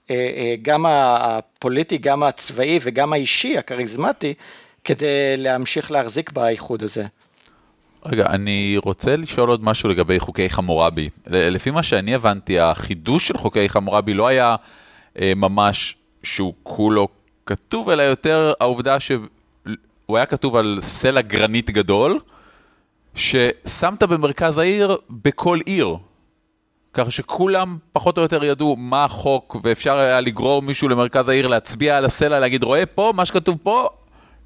גם 0.61 0.85
הפוליטי, 0.87 1.97
גם 1.97 2.23
הצבאי 2.23 2.79
וגם 2.81 3.13
האישי, 3.13 3.57
הכריזמטי, 3.57 4.33
כדי 4.83 5.37
להמשיך 5.37 5.91
להחזיק 5.91 6.31
באיחוד 6.31 6.83
הזה. 6.83 7.05
רגע, 8.05 8.25
אני 8.25 8.75
רוצה 8.83 9.15
לשאול 9.15 9.49
עוד 9.49 9.63
משהו 9.63 9.89
לגבי 9.89 10.19
חוקי 10.19 10.49
חמורבי. 10.49 11.09
לפי 11.27 11.71
מה 11.71 11.83
שאני 11.83 12.15
הבנתי, 12.15 12.59
החידוש 12.59 13.27
של 13.27 13.37
חוקי 13.37 13.69
חמורבי 13.69 14.13
לא 14.13 14.27
היה 14.27 14.55
ממש 15.21 15.95
שהוא 16.23 16.53
כולו 16.63 17.07
כתוב, 17.45 17.89
אלא 17.89 18.01
יותר 18.01 18.53
העובדה 18.59 18.99
ש... 18.99 19.11
הוא 20.09 20.17
היה 20.17 20.25
כתוב 20.25 20.55
על 20.55 20.77
סלע 20.81 21.21
גרנית 21.21 21.69
גדול, 21.69 22.19
ששמת 23.15 24.03
במרכז 24.03 24.57
העיר 24.57 24.97
בכל 25.09 25.59
עיר. 25.65 25.97
ככה 26.93 27.11
שכולם 27.11 27.77
פחות 27.93 28.17
או 28.17 28.21
יותר 28.21 28.43
ידעו 28.43 28.75
מה 28.75 29.03
החוק, 29.03 29.57
ואפשר 29.63 29.97
היה 29.97 30.21
לגרור 30.21 30.61
מישהו 30.61 30.89
למרכז 30.89 31.29
העיר, 31.29 31.47
להצביע 31.47 31.97
על 31.97 32.05
הסלע, 32.05 32.39
להגיד, 32.39 32.63
רואה 32.63 32.85
פה, 32.85 33.11
מה 33.15 33.25
שכתוב 33.25 33.57
פה, 33.63 33.89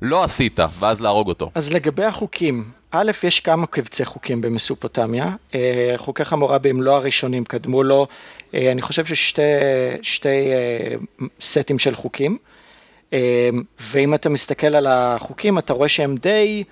לא 0.02 0.24
עשית, 0.24 0.60
ואז 0.80 1.02
להרוג 1.02 1.28
אותו. 1.28 1.52
אז 1.56 1.74
לגבי 1.74 2.04
החוקים, 2.04 2.64
א', 2.92 3.12
יש 3.24 3.40
כמה 3.40 3.68
קבצי 3.68 4.06
חוקים 4.06 4.42
במסופוטמיה. 4.42 5.36
אה, 5.56 5.94
חוקי 5.98 6.26
חמורבי 6.26 6.70
הם 6.70 6.82
לא 6.82 6.96
הראשונים, 6.96 7.46
קדמו 7.46 7.84
לו, 7.84 8.08
אה, 8.54 8.72
אני 8.72 8.82
חושב 8.82 9.06
ששתי 9.06 10.30
אה, 10.30 10.96
סטים 11.42 11.80
של 11.80 11.96
חוקים. 11.96 12.38
אמ, 13.14 13.64
ואם 13.80 14.14
אתה 14.14 14.30
מסתכל 14.30 14.76
על 14.76 14.88
החוקים, 14.88 15.58
אתה 15.58 15.74
רואה 15.74 15.90
שהם 15.90 16.16
די, 16.16 16.64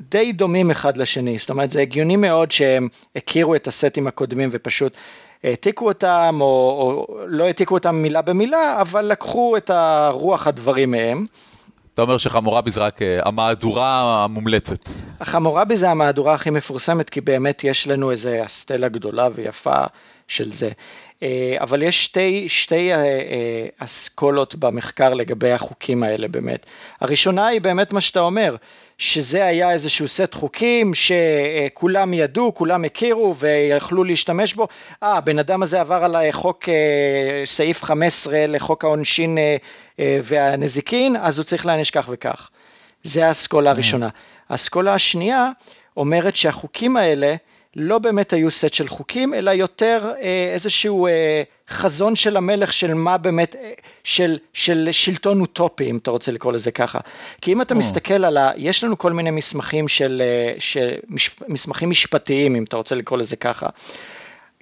די 0.00 0.32
דומים 0.32 0.70
אחד 0.70 0.96
לשני. 0.96 1.38
זאת 1.38 1.50
אומרת, 1.50 1.70
זה 1.70 1.80
הגיוני 1.80 2.16
מאוד 2.16 2.52
שהם 2.52 2.88
הכירו 3.16 3.54
את 3.54 3.66
הסטים 3.66 4.06
הקודמים 4.06 4.48
ופשוט 4.52 4.96
העתיקו 5.44 5.88
אותם, 5.88 6.38
או, 6.40 6.46
או 6.46 7.18
לא 7.26 7.44
העתיקו 7.44 7.74
אותם 7.74 7.94
מילה 7.94 8.22
במילה, 8.22 8.80
אבל 8.80 9.04
לקחו 9.04 9.56
את 9.56 9.70
הרוח 9.70 10.46
הדברים 10.46 10.90
מהם. 10.90 11.26
אתה 11.94 12.02
אומר 12.02 12.18
שחמורבי 12.18 12.70
זה 12.70 12.80
רק 12.80 13.02
אה, 13.02 13.20
המהדורה 13.24 14.24
המומלצת. 14.24 14.88
החמורבי 15.20 15.76
זה 15.76 15.90
המהדורה 15.90 16.34
הכי 16.34 16.50
מפורסמת, 16.50 17.10
כי 17.10 17.20
באמת 17.20 17.64
יש 17.64 17.88
לנו 17.88 18.10
איזו 18.10 18.30
אסטלה 18.46 18.88
גדולה 18.88 19.28
ויפה 19.34 19.84
של 20.28 20.52
זה. 20.52 20.70
אה, 21.22 21.56
אבל 21.60 21.82
יש 21.82 22.04
שתי, 22.04 22.48
שתי 22.48 22.92
אה, 22.92 22.98
אה, 22.98 23.66
אסכולות 23.78 24.54
במחקר 24.54 25.14
לגבי 25.14 25.52
החוקים 25.52 26.02
האלה 26.02 26.28
באמת. 26.28 26.66
הראשונה 27.00 27.46
היא 27.46 27.60
באמת 27.60 27.92
מה 27.92 28.00
שאתה 28.00 28.20
אומר, 28.20 28.56
שזה 28.98 29.44
היה 29.44 29.72
איזשהו 29.72 30.08
סט 30.08 30.34
חוקים 30.34 30.92
שכולם 30.94 32.14
ידעו, 32.14 32.54
כולם 32.54 32.84
הכירו 32.84 33.36
ויכלו 33.36 34.04
להשתמש 34.04 34.54
בו. 34.54 34.68
אה, 35.02 35.16
הבן 35.16 35.38
אדם 35.38 35.62
הזה 35.62 35.80
עבר 35.80 36.04
על 36.04 36.16
חוק 36.32 36.68
סעיף 37.44 37.82
15 37.82 38.46
לחוק 38.46 38.84
העונשין 38.84 39.38
והנזיקין, 39.98 41.16
אז 41.16 41.38
הוא 41.38 41.44
צריך 41.44 41.66
להעניש 41.66 41.90
כך 41.90 42.08
וכך. 42.12 42.50
זה 43.02 43.26
האסכולה 43.26 43.70
הראשונה. 43.70 44.08
האסכולה 44.48 44.94
השנייה 44.94 45.50
אומרת 45.96 46.36
שהחוקים 46.36 46.96
האלה 46.96 47.34
לא 47.78 47.98
באמת 47.98 48.32
היו 48.32 48.50
סט 48.50 48.74
של 48.74 48.88
חוקים, 48.88 49.34
אלא 49.34 49.50
יותר 49.50 50.12
אה, 50.20 50.50
איזשהו 50.54 51.06
אה, 51.06 51.42
חזון 51.68 52.16
של 52.16 52.36
המלך 52.36 52.72
של 52.72 52.94
מה 52.94 53.18
באמת, 53.18 53.56
אה, 53.56 53.72
של, 54.04 54.38
של 54.52 54.88
שלטון 54.92 55.40
אוטופי, 55.40 55.90
אם 55.90 55.96
אתה 55.96 56.10
רוצה 56.10 56.32
לקרוא 56.32 56.52
לזה 56.52 56.70
ככה. 56.70 56.98
כי 57.40 57.52
אם 57.52 57.62
אתה 57.62 57.74
oh. 57.74 57.78
מסתכל 57.78 58.24
על 58.24 58.36
ה... 58.36 58.50
יש 58.56 58.84
לנו 58.84 58.98
כל 58.98 59.12
מיני 59.12 59.30
מסמכים 59.30 59.88
של, 59.88 60.22
של 60.58 60.94
מש, 61.08 61.30
מסמכים 61.48 61.90
משפטיים, 61.90 62.54
אם 62.54 62.64
אתה 62.64 62.76
רוצה 62.76 62.94
לקרוא 62.94 63.18
לזה 63.18 63.36
ככה. 63.36 63.66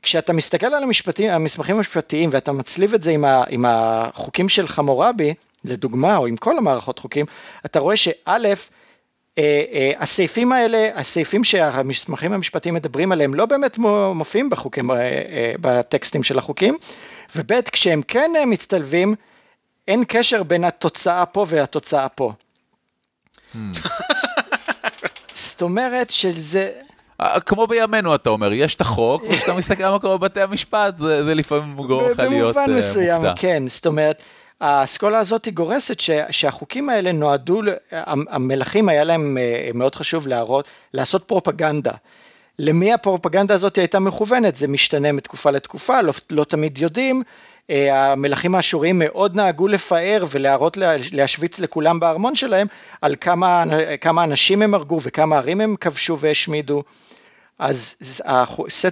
כשאתה 0.02 0.32
מסתכל 0.32 0.66
על 0.66 0.82
המשפטים, 0.82 1.30
המסמכים 1.30 1.76
המשפטיים 1.76 2.30
ואתה 2.32 2.52
מצליב 2.52 2.94
את 2.94 3.02
זה 3.02 3.10
עם, 3.10 3.24
ה, 3.24 3.44
עם 3.48 3.64
החוקים 3.68 4.48
של 4.48 4.68
חמורבי, 4.68 5.34
לדוגמה, 5.64 6.16
או 6.16 6.26
עם 6.26 6.36
כל 6.36 6.58
המערכות 6.58 6.98
חוקים, 6.98 7.26
אתה 7.66 7.78
רואה 7.78 7.96
שא', 7.96 8.54
הסעיפים 9.98 10.52
האלה, 10.52 10.88
הסעיפים 10.94 11.44
שהמסמכים 11.44 12.32
המשפטיים 12.32 12.74
מדברים 12.74 13.12
עליהם 13.12 13.34
לא 13.34 13.46
באמת 13.46 13.78
מופיעים 14.14 14.50
בחוקים, 14.50 14.90
אה, 14.90 15.52
בטקסטים 15.60 16.22
של 16.22 16.38
החוקים, 16.38 16.76
וב' 17.36 17.60
כשהם 17.60 18.02
כן 18.08 18.30
מצטלבים, 18.46 19.14
אין 19.88 20.04
קשר 20.08 20.42
בין 20.42 20.64
התוצאה 20.64 21.26
פה 21.26 21.46
והתוצאה 21.48 22.08
פה. 22.08 22.32
זאת 25.34 25.62
אומרת 25.62 26.10
שזה... 26.10 26.70
כמו 27.46 27.66
בימינו 27.66 28.14
אתה 28.14 28.30
אומר, 28.30 28.52
יש 28.52 28.74
את 28.74 28.80
החוק, 28.80 29.22
וכשאתה 29.22 29.54
מסתכל 29.54 29.82
על 29.82 29.92
מה 29.92 29.98
קורה 29.98 30.18
בבתי 30.18 30.40
המשפט, 30.40 30.98
זה, 30.98 31.24
זה 31.24 31.34
לפעמים 31.34 31.76
גורם 31.76 32.10
לך 32.10 32.18
להיות 32.18 32.46
מופתע. 32.46 32.66
במובן 32.66 32.78
מסוים, 32.78 33.22
כן, 33.36 33.62
זאת 33.68 33.86
אומרת, 33.86 34.22
האסכולה 34.60 35.18
הזאת 35.18 35.48
גורסת 35.48 36.00
ש, 36.00 36.10
שהחוקים 36.30 36.88
האלה 36.88 37.12
נועדו, 37.12 37.60
המלכים 38.28 38.88
היה 38.88 39.04
להם 39.04 39.38
אה, 39.38 39.70
מאוד 39.74 39.94
חשוב 39.94 40.26
להראות, 40.26 40.64
לעשות 40.94 41.24
פרופגנדה. 41.24 41.92
למי 42.58 42.92
הפרופגנדה 42.92 43.54
הזאת 43.54 43.78
הייתה 43.78 43.98
מכוונת? 43.98 44.56
זה 44.56 44.68
משתנה 44.68 45.12
מתקופה 45.12 45.50
לתקופה, 45.50 46.00
לא, 46.00 46.12
לא 46.30 46.44
תמיד 46.44 46.78
יודעים. 46.78 47.22
אה, 47.70 48.12
המלכים 48.12 48.54
האשוריים 48.54 48.98
מאוד 48.98 49.36
נהגו 49.36 49.68
לפאר 49.68 50.24
ולהראות, 50.30 50.78
להשוויץ 51.12 51.58
לכולם 51.58 52.00
בארמון 52.00 52.34
שלהם 52.34 52.66
על 53.00 53.14
כמה, 53.20 53.64
כמה 54.00 54.24
אנשים 54.24 54.62
הם 54.62 54.74
הרגו 54.74 54.98
וכמה 55.02 55.36
ערים 55.36 55.60
הם 55.60 55.76
כבשו 55.80 56.18
והשמידו. 56.18 56.82
אז 57.58 57.94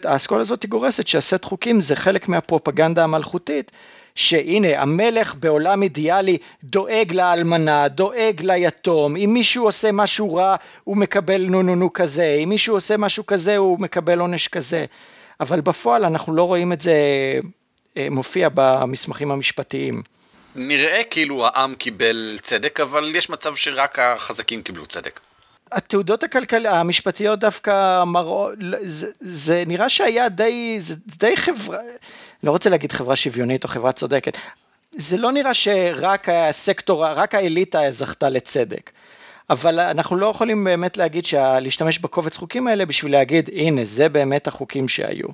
האסכולה 0.04 0.40
הזאת 0.40 0.66
גורסת 0.66 1.06
שהסט 1.08 1.44
חוקים 1.44 1.80
זה 1.80 1.96
חלק 1.96 2.28
מהפרופגנדה 2.28 3.04
המלכותית 3.04 3.72
שהנה 4.14 4.82
המלך 4.82 5.34
בעולם 5.34 5.82
אידיאלי 5.82 6.38
דואג 6.64 7.12
לאלמנה, 7.12 7.88
דואג 7.88 8.40
ליתום, 8.42 9.16
אם 9.16 9.30
מישהו 9.34 9.64
עושה 9.64 9.92
משהו 9.92 10.34
רע 10.34 10.56
הוא 10.84 10.96
מקבל 10.96 11.46
נו 11.46 11.62
נו 11.62 11.74
נו 11.74 11.92
כזה, 11.92 12.36
אם 12.44 12.48
מישהו 12.48 12.74
עושה 12.74 12.96
משהו 12.96 13.26
כזה 13.26 13.56
הוא 13.56 13.80
מקבל 13.80 14.18
עונש 14.18 14.48
כזה, 14.48 14.84
אבל 15.40 15.60
בפועל 15.60 16.04
אנחנו 16.04 16.34
לא 16.34 16.42
רואים 16.42 16.72
את 16.72 16.80
זה 16.80 16.94
אה, 17.96 18.06
מופיע 18.10 18.48
במסמכים 18.54 19.30
המשפטיים. 19.30 20.02
נראה 20.54 21.02
כאילו 21.10 21.46
העם 21.46 21.74
קיבל 21.74 22.38
צדק, 22.42 22.80
אבל 22.80 23.16
יש 23.16 23.30
מצב 23.30 23.56
שרק 23.56 23.98
החזקים 23.98 24.62
קיבלו 24.62 24.86
צדק. 24.86 25.20
התעודות 25.72 26.22
הכלכליות, 26.22 26.74
המשפטיות 26.74 27.38
דווקא 27.38 28.04
מראות, 28.04 28.54
זה, 28.82 29.06
זה 29.20 29.64
נראה 29.66 29.88
שהיה 29.88 30.28
די, 30.28 30.76
זה 30.80 30.94
די 31.06 31.36
חברה, 31.36 31.78
לא 32.42 32.50
רוצה 32.50 32.70
להגיד 32.70 32.92
חברה 32.92 33.16
שוויונית 33.16 33.64
או 33.64 33.68
חברה 33.68 33.92
צודקת, 33.92 34.36
זה 34.96 35.16
לא 35.16 35.32
נראה 35.32 35.54
שרק 35.54 36.28
הסקטור, 36.28 37.04
רק 37.04 37.34
האליטה 37.34 37.90
זכתה 37.90 38.28
לצדק. 38.28 38.90
אבל 39.50 39.80
אנחנו 39.80 40.16
לא 40.16 40.26
יכולים 40.26 40.64
באמת 40.64 40.96
להגיד, 40.96 41.24
להשתמש 41.60 41.98
בקובץ 41.98 42.36
חוקים 42.36 42.66
האלה 42.66 42.86
בשביל 42.86 43.12
להגיד, 43.12 43.50
הנה, 43.52 43.84
זה 43.84 44.08
באמת 44.08 44.46
החוקים 44.46 44.88
שהיו. 44.88 45.28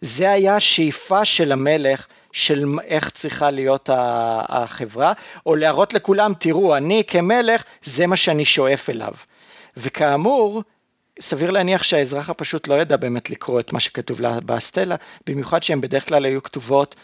זה 0.00 0.30
היה 0.30 0.56
השאיפה 0.56 1.24
של 1.24 1.52
המלך 1.52 2.06
של 2.32 2.66
איך 2.84 3.10
צריכה 3.10 3.50
להיות 3.50 3.90
החברה, 3.92 5.12
או 5.46 5.54
להראות 5.54 5.94
לכולם, 5.94 6.32
תראו, 6.38 6.76
אני 6.76 7.02
כמלך, 7.06 7.64
זה 7.82 8.06
מה 8.06 8.16
שאני 8.16 8.44
שואף 8.44 8.90
אליו. 8.90 9.12
וכאמור, 9.76 10.62
סביר 11.22 11.50
להניח 11.50 11.82
שהאזרח 11.82 12.30
הפשוט 12.30 12.68
לא 12.68 12.74
ידע 12.74 12.96
באמת 12.96 13.30
לקרוא 13.30 13.60
את 13.60 13.72
מה 13.72 13.80
שכתוב 13.80 14.20
באסטלה, 14.44 14.96
במיוחד 15.26 15.62
שהן 15.62 15.80
בדרך 15.80 16.08
כלל 16.08 16.24
היו 16.24 16.42
כתובות 16.42 16.94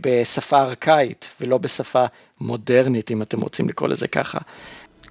בשפה 0.00 0.62
ארכאית 0.62 1.28
ולא 1.40 1.58
בשפה 1.58 2.04
מודרנית, 2.40 3.10
אם 3.10 3.22
אתם 3.22 3.40
רוצים 3.40 3.68
לקרוא 3.68 3.88
לזה 3.88 4.08
ככה. 4.08 4.38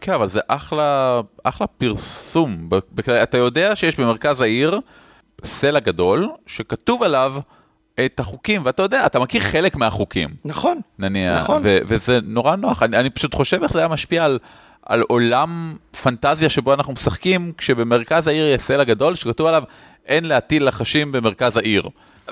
כן, 0.02 0.14
אבל 0.14 0.28
זה 0.28 0.40
אחלה, 0.48 1.22
אחלה 1.44 1.68
פרסום. 1.68 2.70
אתה 3.24 3.38
יודע 3.38 3.76
שיש 3.76 4.00
במרכז 4.00 4.42
העיר 4.42 4.80
סלע 5.44 5.80
גדול, 5.80 6.30
שכתוב 6.46 7.04
עליו 7.04 7.36
את 8.06 8.20
החוקים, 8.20 8.62
ואתה 8.66 8.82
יודע, 8.82 9.06
אתה 9.06 9.20
מכיר 9.20 9.42
חלק 9.42 9.76
מהחוקים. 9.76 10.30
נכון, 10.46 10.80
נניח, 11.00 11.44
נכון. 11.44 11.62
ו- 11.66 11.78
וזה 11.88 12.20
נורא 12.24 12.56
נוח. 12.56 12.84
אני, 12.84 12.98
אני 12.98 13.10
פשוט 13.10 13.36
חושב 13.36 13.64
איך 13.64 13.74
זה 13.74 13.80
היה 13.80 13.88
משפיע 13.88 14.26
על, 14.26 14.40
על 14.88 15.02
עולם 15.02 15.76
פנטזיה 16.04 16.50
שבו 16.50 16.74
אנחנו 16.74 16.94
משחקים, 16.94 17.52
כשבמרכז 17.58 18.28
העיר 18.28 18.48
יש 18.48 18.62
סלע 18.62 18.84
גדול, 18.84 19.16
שכתוב 19.16 19.48
עליו, 19.48 19.64
אין 20.06 20.26
להטיל 20.26 20.68
לחשים 20.68 21.12
במרכז 21.12 21.58
העיר. 21.58 21.84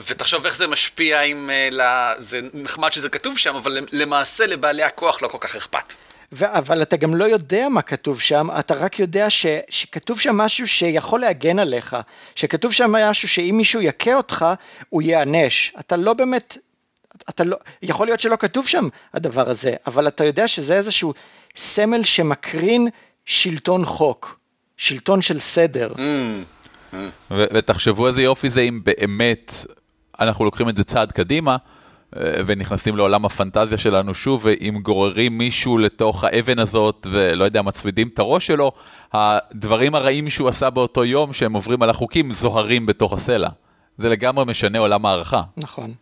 ותחשוב 0.08 0.46
איך 0.46 0.58
זה 0.58 0.68
משפיע 0.68 1.22
אם... 1.22 1.50
אה, 1.80 2.14
זה 2.18 2.40
נחמד 2.54 2.92
שזה 2.92 3.10
כתוב 3.10 3.38
שם, 3.38 3.56
אבל 3.56 3.86
למעשה 3.92 4.46
לבעלי 4.46 4.84
הכוח 4.84 5.22
לא 5.22 5.28
כל 5.28 5.38
כך 5.42 5.56
אכפת. 5.56 5.94
ו- 6.32 6.58
אבל 6.58 6.82
אתה 6.82 6.98
גם 6.98 7.16
לא 7.16 7.26
יודע 7.26 7.70
מה 7.70 7.82
כתוב 7.82 8.22
שם, 8.22 8.48
אתה 8.60 8.74
רק 8.74 9.00
יודע 9.00 9.30
ש- 9.30 9.46
שכתוב 9.70 10.20
שם 10.20 10.38
משהו 10.38 10.68
שיכול 10.68 11.20
להגן 11.20 11.60
עליך, 11.60 11.96
שכתוב 12.36 12.72
שם 12.72 12.92
משהו 12.92 13.28
שאם 13.28 13.56
מישהו 13.58 13.82
יכה 13.82 14.14
אותך, 14.14 14.46
הוא 14.90 15.02
ייענש. 15.02 15.74
אתה 15.80 15.96
לא 15.96 16.14
באמת, 16.14 16.58
אתה 17.30 17.44
לא, 17.44 17.58
יכול 17.82 18.08
להיות 18.08 18.20
שלא 18.20 18.36
כתוב 18.36 18.68
שם 18.68 18.88
הדבר 19.14 19.50
הזה, 19.50 19.74
אבל 19.88 20.08
אתה 20.08 20.26
יודע 20.26 20.48
שזה 20.48 20.78
איזשהו 20.78 21.14
סמל 21.56 22.04
שמקרין 22.04 22.88
שלטון 23.26 23.86
חוק, 23.86 24.40
שלטון 24.78 25.22
של 25.22 25.40
סדר. 25.40 25.94
Mm, 25.96 26.00
mm. 26.00 26.96
ו- 27.32 27.46
ותחשבו 27.54 28.08
איזה 28.08 28.22
יופי 28.22 28.50
זה 28.50 28.62
אם 28.62 28.80
באמת 28.84 29.54
אנחנו 30.20 30.46
לוקחים 30.46 30.70
את 30.70 30.78
זה 30.78 30.84
צעד 30.84 31.12
קדימה. 31.12 31.58
אה, 32.16 32.34
ונכנסים 32.46 32.98
לעולם 32.98 33.26
הפנטזיה 33.26 33.78
שלנו 33.78 34.14
שוב, 34.14 34.42
ואם 34.46 34.80
גוררים 34.82 35.38
מישהו 35.38 35.78
לתוך 35.78 36.24
האבן 36.24 36.60
הזאת, 36.60 37.08
ולא 37.12 37.44
יודע, 37.44 37.62
מצמידים 37.62 38.08
את 38.08 38.20
הראש 38.20 38.48
שלו, 38.48 38.72
הדברים 39.14 39.96
הרעים 39.96 40.30
שהוא 40.30 40.50
עשה 40.50 40.70
באותו 40.70 41.06
יום, 41.06 41.34
שהם 41.34 41.54
עוברים 41.54 41.82
על 41.82 41.90
החוקים, 41.90 42.32
זוהרים 42.32 42.86
בתוך 42.86 43.14
הסלע. 43.14 43.50
זה 43.98 44.10
לגמרי 44.10 44.46
משנה 44.46 44.80
עולם 44.80 45.06
הערכה. 45.06 45.42
נכון. 45.58 45.94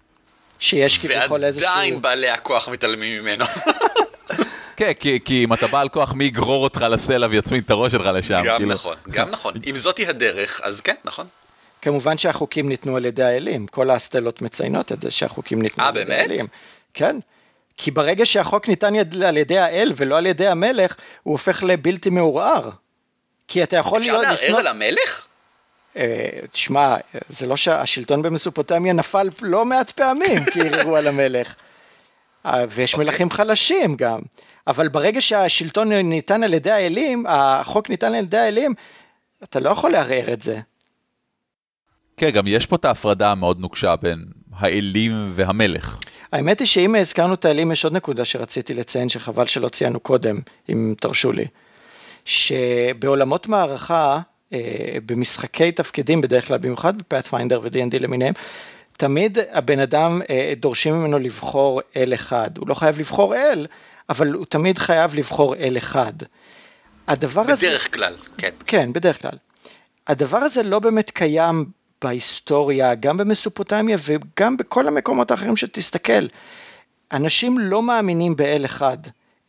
שיש 0.60 0.98
כביכול 0.98 1.44
איזשהו... 1.44 1.70
ועדיין 1.70 2.02
בעלי 2.02 2.30
הכוח 2.30 2.70
מתעלמים 2.70 3.22
ממנו. 3.22 3.46
כן, 4.78 4.94
כי, 5.00 5.20
כי 5.26 5.44
אם 5.44 5.54
אתה 5.54 5.68
בעל 5.68 5.89
כוח, 5.89 6.13
מי 6.13 6.26
יגרור 6.26 6.63
אותך 6.63 6.86
לסלע 6.89 7.28
ויצמיד 7.30 7.63
את 7.66 7.72
הראש 7.72 7.92
שלך 7.92 8.06
לשם? 8.06 8.42
גם 8.46 8.58
כאילו... 8.58 8.74
נכון, 8.74 8.96
גם 9.10 9.30
נכון. 9.30 9.54
אם 9.70 9.78
זאתי 9.78 10.08
הדרך, 10.08 10.62
אז 10.63 10.82
כן, 10.82 10.96
נכון. 11.04 11.28
כמובן 11.82 12.18
שהחוקים 12.18 12.70
ניתנו 12.70 12.98
על 12.98 13.06
ידי 13.06 13.24
האלים, 13.24 13.68
כל 13.68 13.89
האסטלות 13.89 14.42
מציינות 14.42 14.92
את 14.92 15.02
זה 15.02 15.12
שהחוקים 15.12 15.62
ניתנו 15.62 15.84
아, 15.84 15.88
על 15.88 15.98
ידי 15.98 16.16
האלים. 16.16 16.46
כן, 16.94 17.20
כי 17.78 17.92
ברגע 17.92 18.26
שהחוק 18.26 18.68
ניתן 18.68 18.94
על 19.26 19.38
ידי 19.38 19.60
האל 19.60 19.94
ולא 19.96 20.18
על 20.18 20.26
ידי 20.26 20.48
המלך, 20.48 20.96
הוא 21.24 21.32
הופך 21.32 21.63
לבלתי 21.63 22.10
מעורער. 22.10 22.70
כי 23.48 23.63
אתה 23.63 23.78
יכול 23.78 24.00
להיות... 24.00 24.24
אפשר 24.24 24.48
לערער 24.48 24.60
על 24.60 24.68
המלך? 24.68 25.26
אה, 25.97 26.29
תשמע, 26.51 26.95
זה 27.29 27.47
לא 27.47 27.58
שהשלטון 27.58 28.21
במסופוטמיה 28.21 28.93
נפל 28.93 29.29
לא 29.41 29.65
מעט 29.65 29.91
פעמים 29.91 30.45
כי 30.53 30.62
ערערו 30.62 30.95
על 30.95 31.08
המלך. 31.08 31.56
אה, 32.45 32.65
ויש 32.69 32.91
okay. 32.91 32.97
אוקיי. 32.97 33.06
מלכים 33.06 33.29
חלשים 33.29 33.95
גם. 33.95 34.19
אבל 34.67 34.88
ברגע 34.88 35.21
שהשלטון 35.21 35.93
ניתן 35.93 36.43
על 36.43 36.53
ידי 36.53 36.71
האלים, 36.71 37.25
החוק 37.27 37.89
ניתן 37.89 38.08
על 38.08 38.23
ידי 38.23 38.38
האלים, 38.38 38.73
אתה 39.43 39.60
לא 39.60 39.69
יכול 39.69 39.91
לערער 39.91 40.34
את 40.34 40.41
זה. 40.41 40.60
כן, 42.17 42.29
גם 42.29 42.47
יש 42.47 42.65
פה 42.65 42.75
את 42.75 42.86
ההפרדה 42.86 43.32
המאוד 43.32 43.60
נוקשה 43.60 43.95
בין 43.95 44.25
האלים 44.53 45.29
והמלך. 45.32 45.99
האמת 46.32 46.60
היא 46.60 46.67
שאם 46.67 46.95
הזכרנו 46.95 47.34
את 47.34 47.45
האלים, 47.45 47.71
יש 47.71 47.84
עוד 47.84 47.93
נקודה 47.93 48.25
שרציתי 48.25 48.73
לציין, 48.73 49.10
שחבל 49.10 49.45
שלא 49.45 49.69
ציינו 49.69 49.99
קודם, 49.99 50.39
אם 50.69 50.93
תרשו 50.99 51.32
לי. 51.32 51.45
שבעולמות 52.25 53.47
מערכה, 53.47 54.19
במשחקי 55.06 55.72
תפקידים 55.72 56.22
בדרך 56.22 56.48
כלל, 56.48 56.58
במיוחד 56.58 56.98
בפאת'פיינדר 56.98 57.60
ו-D&D 57.63 58.00
למיניהם, 58.00 58.34
תמיד 58.98 59.38
הבן 59.52 59.80
אדם, 59.80 60.22
אה, 60.30 60.54
דורשים 60.58 60.94
ממנו 60.96 61.20
לבחור 61.20 61.82
אל 61.98 62.13
אחד. 62.13 62.58
הוא 62.58 62.68
לא 62.68 62.74
חייב 62.74 63.00
לבחור 63.00 63.36
אל, 63.36 63.68
אבל 64.10 64.34
הוא 64.34 64.46
תמיד 64.46 64.78
חייב 64.78 65.16
לבחור 65.16 65.56
אל 65.56 65.78
אחד. 65.78 66.13
הדבר 67.08 67.44
בדרך 67.44 67.54
הזה... 67.54 67.68
בדרך 67.68 67.94
כלל, 67.94 68.16
כן. 68.38 68.50
כן, 68.66 68.94
בדרך 68.94 69.22
כלל. 69.22 69.38
הדבר 70.08 70.38
הזה 70.38 70.63
לא 70.63 70.80
באמת 70.80 71.12
קיים 71.12 71.66
בהיסטוריה, 72.02 72.96
גם 72.96 73.18
במסופוטמיה 73.18 73.98
וגם 74.04 74.58
בכל 74.58 74.88
המקומות 74.88 75.32
האחרים 75.32 75.56
שתסתכל. 75.56 76.28
אנשים 77.12 77.60
לא 77.60 77.84
מאמינים 77.84 78.36
באל 78.36 78.66
אחד. 78.66 78.98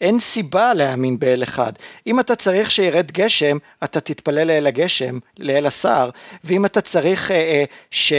אין 0.05 0.19
סיבה 0.19 0.75
להאמין 0.75 1.19
באל 1.19 1.43
אחד. 1.43 1.73
אם 2.07 2.21
אתה 2.21 2.37
צריך 2.37 2.71
שירד 2.71 3.13
גשם, 3.13 3.59
אתה 3.85 4.01
תתפלל 4.01 4.47
לאל 4.47 4.67
הגשם, 4.67 5.19
לאל 5.39 5.67
הסער, 5.67 6.11
ואם 6.45 6.67
אתה 6.67 6.81
צריך 6.81 7.31
אה, 7.31 7.37
אה, 7.37 7.65
ש... 7.91 8.13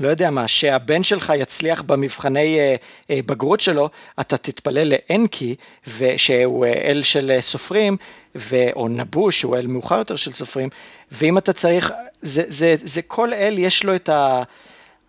לא 0.00 0.08
יודע 0.08 0.30
מה, 0.30 0.48
שהבן 0.48 1.02
שלך 1.02 1.32
יצליח 1.36 1.82
במבחני 1.82 2.58
אה, 2.58 2.76
אה, 3.10 3.20
בגרות 3.26 3.60
שלו, 3.60 3.88
אתה 4.20 4.36
תתפלל 4.36 4.92
לאנקי, 4.94 5.54
שהוא 6.16 6.66
אה, 6.66 6.72
אל 6.72 7.02
של 7.02 7.38
סופרים, 7.40 7.96
ו, 8.36 8.56
או 8.76 8.88
נבו, 8.88 9.40
שהוא 9.40 9.56
אל 9.56 9.66
מאוחר 9.66 9.98
יותר 9.98 10.16
של 10.16 10.32
סופרים, 10.32 10.68
ואם 11.12 11.38
אתה 11.38 11.52
צריך, 11.52 11.92
זה, 12.22 12.42
זה, 12.48 12.74
זה 12.82 13.02
כל 13.02 13.32
אל 13.32 13.54
יש 13.58 13.84
לו 13.84 13.94
את 13.94 14.08
ה... 14.08 14.42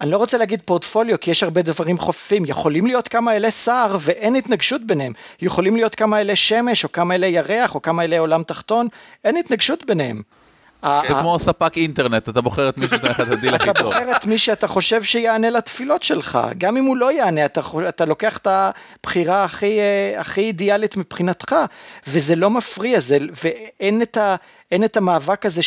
אני 0.02 0.12
לא 0.12 0.18
רוצה 0.18 0.38
להגיד 0.38 0.60
פורטפוליו, 0.66 1.20
כי 1.20 1.32
יש 1.32 1.44
הרבה 1.44 1.62
דברים 1.62 1.98
חופפים, 1.98 2.46
יכולים 2.46 2.86
להיות 2.88 3.08
כמה 3.08 3.36
אלי 3.36 3.52
סער 3.52 3.98
ואין 4.00 4.36
התנגשות 4.36 4.82
ביניהם, 4.82 5.14
יכולים 5.42 5.76
להיות 5.76 5.96
כמה 5.96 6.22
אלי 6.22 6.36
שמש, 6.36 6.84
או 6.84 6.92
כמה 6.92 7.16
אלי 7.16 7.28
ירח, 7.28 7.76
או 7.76 7.82
כמה 7.82 8.04
אלי 8.04 8.18
עולם 8.18 8.44
תחתון, 8.44 8.88
אין 9.24 9.38
התנגשות 9.38 9.86
ביניהם. 9.86 10.22
זה 10.84 11.08
כמו 11.08 11.40
ספק 11.40 11.78
אינטרנט, 11.78 12.30
אתה 12.30 12.42
בוחר 12.42 12.70
את 12.70 12.78
מי 12.78 12.88
שנותן 12.88 13.08
לך 13.08 13.20
את 13.20 13.28
הדיל 13.28 13.56
הכי 13.56 13.66
טוב. 13.66 13.76
אתה 13.76 13.84
בוחר 13.84 14.12
את 14.18 14.26
מי 14.26 14.38
שאתה 14.38 14.68
חושב 14.68 15.04
שיענה 15.04 15.50
לתפילות 15.50 16.04
שלך, 16.04 16.40
גם 16.58 16.78
אם 16.78 16.86
הוא 16.86 16.98
לא 16.98 17.12
יענה, 17.12 17.46
אתה, 17.46 18.06
לוקח 18.06 18.38
את 18.38 18.48
הבחירה 18.48 19.44
הכי, 19.44 19.80
אה, 19.80 20.22
אידיאלית 20.38 20.98
מבחינתך, 20.98 21.56
וזה 22.08 22.36
לא 22.36 22.50
מפריע, 22.50 23.00
ואין 23.44 24.02
את, 24.84 24.98
המאבק 24.98 25.46
הזה 25.46 25.62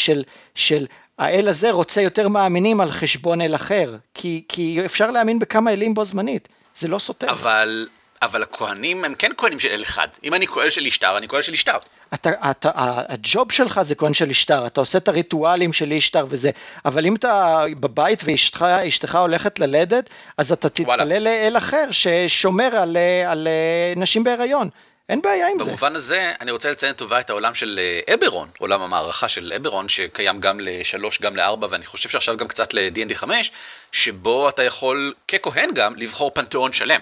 של, 0.55 0.87
האל 1.19 1.49
הזה 1.49 1.71
רוצה 1.71 2.01
יותר 2.01 2.29
מאמינים 2.29 2.81
על 2.81 2.91
חשבון 2.91 3.41
אל 3.41 3.55
אחר, 3.55 3.97
כי, 4.15 4.81
אפשר 4.85 5.11
להאמין 5.11 5.39
בכמה 5.39 5.73
אלים 5.73 5.95
בו 5.95 6.05
זמנית, 6.05 6.49
זה 6.77 6.89
לא 6.89 6.99
סותר. 6.99 7.31
אבל... 7.31 7.89
אבל 8.23 8.43
הכהנים 8.43 9.05
הם 9.05 9.15
כן 9.15 9.31
כהנים 9.37 9.61
של 9.61 9.69
אל 9.69 9.83
אחד. 9.83 10.09
אם 10.25 10.35
אני 10.35 10.47
כהן 10.47 10.71
של 10.71 10.87
אשתר, 10.87 11.19
אני 11.19 11.29
כהן 11.29 11.43
של 11.43 11.53
אשתר. 11.53 11.77
אתה, 12.15 12.31
אתה, 12.51 12.71
הג'וב 13.09 13.53
שלך 13.53 13.83
זה 13.83 13.95
כהן 13.95 14.15
של 14.15 14.31
אשתר, 14.31 14.67
אתה 14.67 14.81
עושה 14.81 14.99
את 14.99 15.09
הריטואלים 15.09 15.73
של 15.73 15.93
אשתר 15.93 16.27
וזה, 16.29 16.51
אבל 16.85 17.07
אם 17.07 17.17
אתה 17.17 17.65
בבית 17.81 18.23
ואשתך 18.25 19.15
הולכת 19.15 19.59
ללדת, 19.59 20.11
אז 20.37 20.53
אתה 20.53 20.69
תתפלל 20.69 21.19
לאל 21.19 21.55
אחר 21.57 21.89
ששומר 21.91 22.77
על, 22.77 22.97
על 23.27 23.49
נשים 23.97 24.25
בהיריון. 24.25 24.69
אין 25.09 25.23
בעיה 25.23 25.49
עם 25.49 25.59
זה. 25.59 25.65
במובן 25.65 25.97
הזה, 25.97 26.33
אני 26.41 26.51
רוצה 26.51 26.71
לציין 26.71 26.93
טובה 26.93 27.21
את 27.21 27.31
העולם 27.31 27.55
של 27.55 27.81
אה, 27.83 28.15
אברון, 28.15 28.49
עולם 28.59 28.83
המערכה 28.83 29.29
של 29.29 29.53
אברון, 29.57 29.89
שקיים 29.89 30.41
גם 30.41 30.61
לשלוש, 30.61 31.21
גם 31.21 31.37
לארבע, 31.37 31.67
ואני 31.71 31.87
חושב 31.87 32.09
שעכשיו 32.09 32.37
גם 32.37 32.49
קצת 32.49 32.75
ל-D&D 32.75 33.15
5, 33.15 33.53
שבו 33.93 34.49
אתה 34.49 34.63
יכול, 34.63 35.15
ככהן 35.29 35.75
גם, 35.75 35.97
לבחור 35.97 36.31
פנתיאון 36.31 36.73
שלם. 36.73 37.01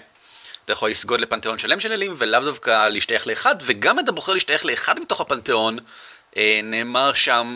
אתה 0.65 0.73
יכול 0.73 0.89
לסגוד 0.89 1.19
לפנתיאון 1.19 1.59
שלם 1.59 1.79
של 1.79 1.93
אלים, 1.93 2.15
ולאו 2.17 2.41
דווקא 2.41 2.87
להשתייך 2.87 3.27
לאחד, 3.27 3.55
וגם 3.61 3.99
אתה 3.99 4.11
בוחר 4.11 4.33
להשתייך 4.33 4.65
לאחד 4.65 4.99
מתוך 4.99 5.21
הפנתיאון, 5.21 5.77
אה, 6.37 6.59
נאמר 6.63 7.13
שם 7.13 7.55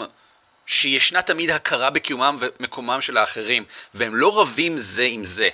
שישנה 0.65 1.21
תמיד 1.21 1.49
הכרה 1.49 1.89
בקיומם 1.89 2.37
ומקומם 2.39 3.01
של 3.01 3.17
האחרים, 3.17 3.63
והם 3.93 4.15
לא 4.15 4.41
רבים 4.41 4.77
זה 4.77 5.03
עם 5.03 5.23
זה. 5.23 5.49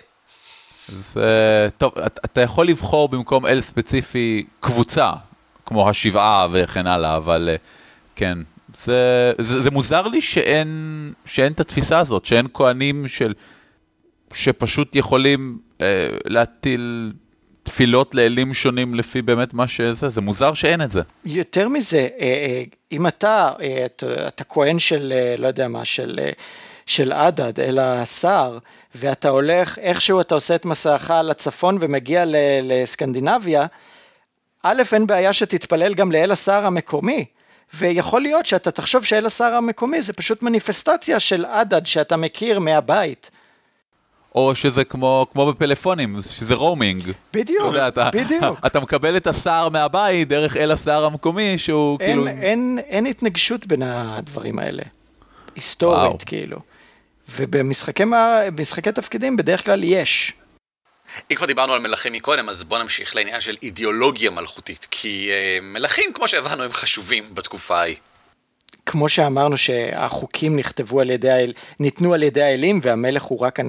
זה, 1.14 1.70
טוב, 1.78 1.92
אתה 2.26 2.42
יכול 2.42 2.68
לבחור 2.68 3.10
במקום 3.10 3.46
אל 3.46 3.62
ספציפי 3.62 4.46
קבוצה, 4.60 5.12
כמו 5.66 5.90
השבעה 5.90 6.48
וכן 6.52 6.88
הלאה, 6.88 7.18
אבל 7.18 7.50
אה, 7.52 7.56
כן, 8.16 8.38
זה, 8.76 9.34
זה, 9.40 9.62
זה 9.62 9.72
מוזר 9.72 10.08
לי 10.08 10.22
שאין, 10.22 10.68
שאין 11.26 11.54
את 11.54 11.60
התפיסה 11.60 12.00
הזאת, 12.00 12.26
שאין 12.26 12.48
כהנים 12.54 13.08
של, 13.08 13.34
שפשוט 14.34 14.96
יכולים 14.96 15.58
אה, 15.82 16.08
להטיל 16.26 17.14
תפילות 17.64 18.16
לאלים 18.16 18.54
שונים 18.54 18.94
לפי 18.94 19.22
באמת 19.22 19.54
מה 19.54 19.68
שזה, 19.68 20.10
זה 20.10 20.22
מוזר 20.22 20.54
שאין 20.54 20.82
את 20.82 20.92
זה. 20.92 21.02
יותר 21.26 21.70
מזה, 21.70 21.98
אה, 21.98 22.08
אה, 22.20 22.64
אם 22.92 23.08
אתה, 23.08 23.52
אתה 24.28 24.44
כהן 24.44 24.80
של, 24.80 25.14
לא 25.38 25.48
יודע 25.48 25.68
מה, 25.68 25.86
של... 25.86 26.20
של 26.88 27.12
עדד, 27.12 27.60
אלא 27.60 27.82
הסער, 27.82 28.58
ואתה 28.96 29.30
הולך, 29.30 29.80
איכשהו 29.80 30.22
אתה 30.22 30.36
עושה 30.36 30.56
את 30.56 30.66
מסעך 30.66 31.12
לצפון 31.24 31.78
ומגיע 31.82 32.24
לסקנדינביה, 32.64 33.66
א', 34.64 34.84
אין 34.94 35.08
בעיה 35.08 35.34
שתתפלל 35.34 35.94
גם 35.94 36.12
לאל 36.12 36.32
הסער 36.32 36.66
המקומי, 36.66 37.26
ויכול 37.74 38.22
להיות 38.22 38.46
שאתה 38.46 38.72
תחשוב 38.72 39.04
שאל 39.04 39.26
הסער 39.26 39.54
המקומי 39.54 40.02
זה 40.02 40.14
פשוט 40.14 40.44
מניפסטציה 40.44 41.20
של 41.20 41.46
עדד 41.46 41.86
שאתה 41.86 42.18
מכיר 42.18 42.60
מהבית. 42.60 43.32
או 44.36 44.56
שזה 44.56 44.84
כמו, 44.84 45.26
כמו 45.34 45.46
בפלאפונים, 45.46 46.18
שזה 46.22 46.56
רומינג. 46.56 47.12
בדיוק, 47.34 47.62
אתה 47.62 47.68
יודע, 47.68 47.88
אתה, 47.88 48.10
בדיוק. 48.14 48.66
אתה 48.66 48.80
מקבל 48.80 49.18
את 49.18 49.28
השר 49.28 49.70
מהבית 49.70 50.28
דרך 50.28 50.58
אל 50.58 50.72
השר 50.72 51.06
המקומי, 51.06 51.58
שהוא 51.58 51.98
אין, 52.00 52.10
כאילו... 52.10 52.28
אין, 52.28 52.80
אין 52.88 53.06
התנגשות 53.06 53.68
בין 53.68 53.82
הדברים 53.82 54.60
האלה, 54.60 54.84
היסטורית 55.56 56.00
וואו. 56.00 56.18
כאילו. 56.26 56.60
ובמשחקי 57.30 58.92
תפקידים 58.92 59.38
בדרך 59.38 59.66
כלל 59.66 59.84
יש. 59.84 60.34
אם 61.32 61.36
כבר 61.36 61.46
דיברנו 61.46 61.74
על 61.74 61.80
מלכים 61.80 62.14
מקודם, 62.14 62.50
אז 62.50 62.64
בואו 62.64 62.82
נמשיך 62.82 63.16
לעניין 63.16 63.42
של 63.42 63.58
אידיאולוגיה 63.64 64.30
מלכותית, 64.30 64.88
כי 64.92 65.32
uh, 65.32 65.64
מלכים, 65.64 66.14
כמו 66.14 66.28
שהבנו, 66.28 66.64
הם 66.64 66.74
חשובים 66.74 67.36
בתקופה 67.36 67.80
ההיא. 67.80 67.96
כמו 68.86 69.10
שאמרנו 69.10 69.58
שהחוקים 69.58 70.56
נכתבו 70.56 71.02
על 71.02 71.10
ידי, 71.10 71.30
האל, 71.30 71.54
ניתנו 71.80 72.14
על 72.14 72.24
ידי 72.24 72.42
האלים 72.42 72.80
והמלך 72.82 73.24
הוא 73.24 73.40
רק 73.40 73.60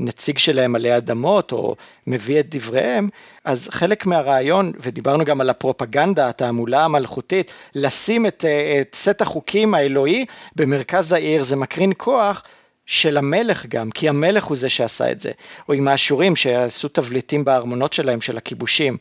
הנציג 0.00 0.38
שלהם 0.38 0.74
עלי 0.74 0.96
אדמות 0.96 1.52
או 1.52 1.76
מביא 2.06 2.40
את 2.40 2.56
דבריהם, 2.56 3.08
אז 3.44 3.68
חלק 3.72 4.06
מהרעיון, 4.06 4.72
ודיברנו 4.80 5.24
גם 5.24 5.40
על 5.40 5.50
הפרופגנדה, 5.50 6.28
התעמולה 6.28 6.84
המלכותית, 6.84 7.52
לשים 7.74 8.26
את, 8.26 8.44
את 8.80 8.94
סט 8.94 9.22
החוקים 9.22 9.74
האלוהי 9.74 10.26
במרכז 10.56 11.12
העיר, 11.12 11.42
זה 11.42 11.56
מקרין 11.56 11.92
כוח 11.96 12.42
של 12.90 13.16
המלך 13.16 13.66
גם, 13.66 13.90
כי 13.90 14.08
המלך 14.08 14.44
הוא 14.44 14.56
זה 14.56 14.68
שעשה 14.68 15.10
את 15.10 15.20
זה, 15.20 15.30
או 15.68 15.74
עם 15.74 15.88
האשורים 15.88 16.36
שעשו 16.36 16.88
תבליטים 16.88 17.44
בארמונות 17.44 17.92
שלהם, 17.92 18.20
של 18.20 18.36
הכיבושים. 18.36 18.96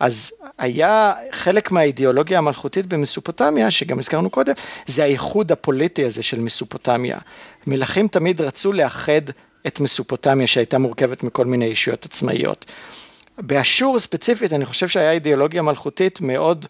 אז 0.00 0.32
היה 0.58 1.12
חלק 1.30 1.70
מהאידיאולוגיה 1.70 2.38
המלכותית 2.38 2.86
במסופוטמיה, 2.86 3.70
שגם 3.70 3.98
הזכרנו 3.98 4.30
קודם, 4.30 4.52
זה 4.86 5.02
האיחוד 5.02 5.52
הפוליטי 5.52 6.04
הזה 6.04 6.22
של 6.22 6.40
מסופוטמיה. 6.40 7.18
מלכים 7.66 8.08
תמיד 8.08 8.40
רצו 8.40 8.72
לאחד 8.72 9.22
את 9.66 9.80
מסופוטמיה 9.80 10.46
שהייתה 10.46 10.78
מורכבת 10.78 11.22
מכל 11.22 11.46
מיני 11.46 11.66
אישויות 11.66 12.04
עצמאיות. 12.04 12.64
באשור 13.38 13.98
ספציפית 13.98 14.52
אני 14.52 14.64
חושב 14.64 14.88
שהיה 14.88 15.12
אידיאולוגיה 15.12 15.62
מלכותית 15.62 16.20
מאוד 16.20 16.66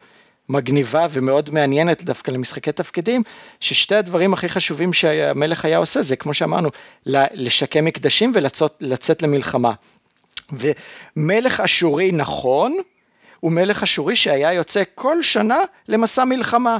מגניבה 0.52 1.06
ומאוד 1.12 1.50
מעניינת 1.50 2.04
דווקא 2.04 2.30
למשחקי 2.30 2.72
תפקידים, 2.72 3.22
ששתי 3.60 3.94
הדברים 3.94 4.32
הכי 4.32 4.48
חשובים 4.48 4.92
שהמלך 4.92 5.64
היה 5.64 5.78
עושה 5.78 6.02
זה 6.02 6.16
כמו 6.16 6.34
שאמרנו, 6.34 6.68
לשקם 7.06 7.84
מקדשים 7.84 8.32
ולצאת 8.34 9.22
למלחמה. 9.22 9.72
ומלך 10.52 11.60
אשורי 11.60 12.12
נכון, 12.12 12.76
הוא 13.40 13.52
מלך 13.52 13.82
אשורי 13.82 14.16
שהיה 14.16 14.52
יוצא 14.52 14.82
כל 14.94 15.22
שנה 15.22 15.58
למסע 15.88 16.24
מלחמה. 16.24 16.78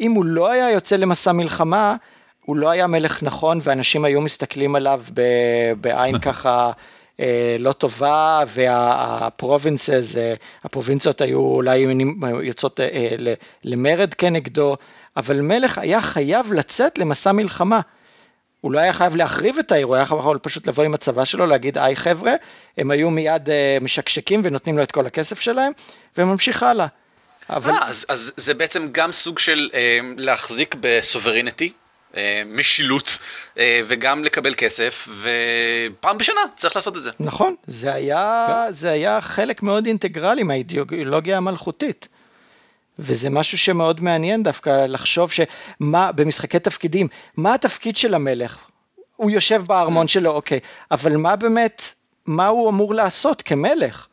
אם 0.00 0.12
הוא 0.12 0.24
לא 0.24 0.50
היה 0.50 0.70
יוצא 0.70 0.96
למסע 0.96 1.32
מלחמה, 1.32 1.96
הוא 2.44 2.56
לא 2.56 2.70
היה 2.70 2.86
מלך 2.86 3.22
נכון 3.22 3.58
ואנשים 3.62 4.04
היו 4.04 4.20
מסתכלים 4.20 4.74
עליו 4.74 5.02
בעין 5.80 6.18
ככה 6.26 6.72
לא 7.58 7.72
טובה 7.72 8.42
והפרובינצז, 8.46 10.16
אה, 10.16 10.34
הפרובינציות 10.64 11.20
היו 11.20 11.38
אולי 11.38 11.86
יוצאות 12.42 12.80
אה, 12.80 13.16
למרד 13.64 14.14
כנגדו, 14.14 14.76
אבל 15.16 15.40
מלך 15.40 15.78
היה 15.78 16.02
חייב 16.02 16.52
לצאת 16.52 16.98
למסע 16.98 17.32
מלחמה. 17.32 17.80
הוא 18.60 18.72
לא 18.72 18.78
היה 18.78 18.92
חייב 18.92 19.16
להחריב 19.16 19.58
את 19.58 19.72
העיר, 19.72 19.86
הוא 19.86 19.94
היה 19.94 20.02
יכול 20.02 20.38
פשוט 20.42 20.66
לבוא 20.66 20.84
עם 20.84 20.94
הצבא 20.94 21.24
שלו, 21.24 21.46
להגיד 21.46 21.78
היי 21.78 21.96
חבר'ה, 21.96 22.32
הם 22.78 22.90
היו 22.90 23.10
מיד 23.10 23.48
משקשקים 23.80 24.40
ונותנים 24.44 24.76
לו 24.76 24.82
את 24.82 24.92
כל 24.92 25.06
הכסף 25.06 25.40
שלהם, 25.40 25.72
וממשיך 26.18 26.62
הלאה. 26.62 26.86
אבל... 27.50 27.72
아, 27.72 27.84
אז, 27.84 28.06
אז 28.08 28.32
זה 28.36 28.54
בעצם 28.54 28.88
גם 28.92 29.12
סוג 29.12 29.38
של 29.38 29.70
אה, 29.74 29.98
להחזיק 30.16 30.74
בסוברינטי, 30.80 31.66
אה, 31.66 31.89
משילות 32.46 33.18
אה, 33.58 33.80
וגם 33.88 34.24
לקבל 34.24 34.54
כסף, 34.54 35.08
ופעם 35.20 36.18
בשנה 36.18 36.40
צריך 36.56 36.76
לעשות 36.76 36.96
את 36.96 37.02
זה. 37.02 37.10
נכון, 37.20 37.54
זה 37.66 37.94
היה, 37.94 38.46
כן. 38.66 38.72
זה 38.72 38.90
היה 38.90 39.20
חלק 39.20 39.62
מאוד 39.62 39.86
אינטגרלי 39.86 40.42
מהאידיאולוגיה 40.42 41.36
המלכותית. 41.36 42.08
וזה 42.98 43.30
משהו 43.30 43.58
שמאוד 43.58 44.00
מעניין 44.00 44.42
דווקא 44.42 44.86
לחשוב 44.88 45.30
שמה, 45.32 46.12
במשחקי 46.12 46.58
תפקידים, 46.58 47.08
מה 47.36 47.54
התפקיד 47.54 47.96
של 47.96 48.14
המלך? 48.14 48.58
הוא 49.16 49.30
יושב 49.30 49.62
בארמון 49.66 50.08
שלו, 50.08 50.30
אוקיי, 50.30 50.60
אבל 50.90 51.16
מה 51.16 51.36
באמת, 51.36 51.82
מה 52.26 52.46
הוא 52.46 52.70
אמור 52.70 52.94
לעשות 52.94 53.42
כמלך? 53.42 54.06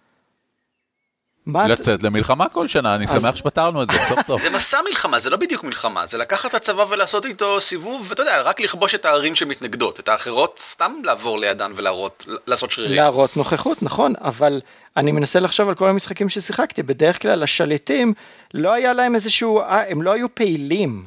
לצאת 1.55 2.03
למלחמה 2.03 2.49
כל 2.49 2.67
שנה, 2.67 2.95
אני 2.95 3.07
שמח 3.07 3.35
שפתרנו 3.35 3.83
את 3.83 3.89
זה 3.89 3.97
סוף 4.09 4.21
סוף. 4.27 4.41
זה 4.41 4.49
מסע 4.49 4.77
מלחמה, 4.89 5.19
זה 5.19 5.29
לא 5.29 5.37
בדיוק 5.37 5.63
מלחמה, 5.63 6.05
זה 6.05 6.17
לקחת 6.17 6.49
את 6.49 6.55
הצבא 6.55 6.85
ולעשות 6.89 7.25
איתו 7.25 7.61
סיבוב, 7.61 8.05
ואתה 8.09 8.21
יודע, 8.21 8.41
רק 8.41 8.61
לכבוש 8.61 8.95
את 8.95 9.05
הערים 9.05 9.35
שמתנגדות, 9.35 9.99
את 9.99 10.07
האחרות 10.07 10.59
סתם 10.63 10.91
לעבור 11.03 11.39
לידן 11.39 11.71
ולהראות, 11.75 12.25
לעשות 12.47 12.71
שרירים. 12.71 12.95
להראות 12.95 13.37
נוכחות, 13.37 13.83
נכון, 13.83 14.13
אבל 14.21 14.61
אני 14.97 15.11
מנסה 15.11 15.39
לחשוב 15.39 15.69
על 15.69 15.75
כל 15.75 15.89
המשחקים 15.89 16.29
ששיחקתי, 16.29 16.83
בדרך 16.83 17.21
כלל 17.21 17.43
השליטים, 17.43 18.13
לא 18.53 18.73
היה 18.73 18.93
להם 18.93 19.15
איזשהו, 19.15 19.59
אה, 19.59 19.89
הם 19.89 20.01
לא 20.01 20.11
היו 20.11 20.35
פעילים, 20.35 21.05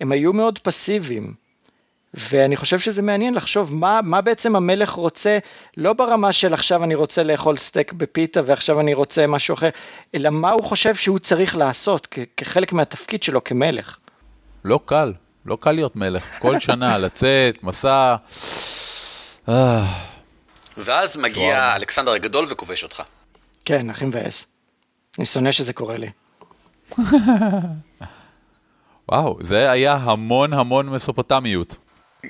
הם 0.00 0.12
היו 0.12 0.32
מאוד 0.32 0.58
פסיביים. 0.58 1.43
ואני 2.14 2.56
חושב 2.56 2.78
שזה 2.78 3.02
מעניין 3.02 3.34
לחשוב 3.34 3.74
מה, 3.74 4.00
מה 4.02 4.20
בעצם 4.20 4.56
המלך 4.56 4.90
רוצה, 4.90 5.38
לא 5.76 5.92
ברמה 5.92 6.32
של 6.32 6.54
עכשיו 6.54 6.84
אני 6.84 6.94
רוצה 6.94 7.22
לאכול 7.22 7.56
סטייק 7.56 7.92
בפיתה 7.92 8.40
ועכשיו 8.46 8.80
אני 8.80 8.94
רוצה 8.94 9.26
משהו 9.26 9.54
אחר, 9.54 9.68
אלא 10.14 10.30
מה 10.30 10.50
הוא 10.50 10.64
חושב 10.64 10.94
שהוא 10.94 11.18
צריך 11.18 11.56
לעשות 11.56 12.08
כ- 12.10 12.18
כחלק 12.36 12.72
מהתפקיד 12.72 13.22
שלו 13.22 13.44
כמלך. 13.44 13.96
לא 14.64 14.80
קל, 14.84 15.12
לא 15.46 15.56
קל 15.60 15.72
להיות 15.72 15.96
מלך. 15.96 16.38
כל 16.38 16.60
שנה 16.60 16.98
לצאת, 17.04 17.62
מסע. 17.62 18.16
אה. 19.48 19.84
ואז 20.76 21.16
מגיע 21.16 21.76
אלכסנדר 21.76 22.10
הגדול 22.12 22.46
וכובש 22.48 22.82
אותך. 22.82 23.02
כן, 23.64 23.90
הכי 23.90 24.04
מבאס. 24.04 24.46
אני 25.18 25.26
שונא 25.26 25.52
שזה 25.52 25.72
קורה 25.72 25.96
לי. 25.96 26.10
וואו, 29.08 29.38
זה 29.40 29.70
היה 29.70 29.94
המון 29.94 30.52
המון 30.52 30.86
מסופוטמיות. 30.88 31.76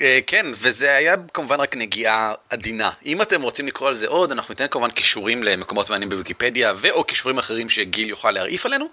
אה, 0.01 0.19
כן, 0.27 0.47
וזה 0.55 0.97
היה 0.97 1.15
כמובן 1.35 1.61
רק 1.61 1.77
נגיעה 1.77 2.35
עדינה. 2.51 2.91
אם 3.07 3.23
אתם 3.23 3.43
רוצים 3.43 3.67
לקרוא 3.67 3.89
על 3.89 3.95
זה 3.95 4.09
עוד, 4.09 4.33
אנחנו 4.33 4.53
ניתן 4.53 4.67
כמובן 4.71 4.91
קישורים 4.91 5.43
למקומות 5.43 5.91
מעניינים 5.91 6.09
בוויקיפדיה, 6.09 6.73
ואו 6.77 7.05
קישורים 7.05 7.39
אחרים 7.39 7.71
שגיל 7.71 8.09
יוכל 8.09 8.31
להרעיף 8.31 8.67
עלינו. 8.67 8.87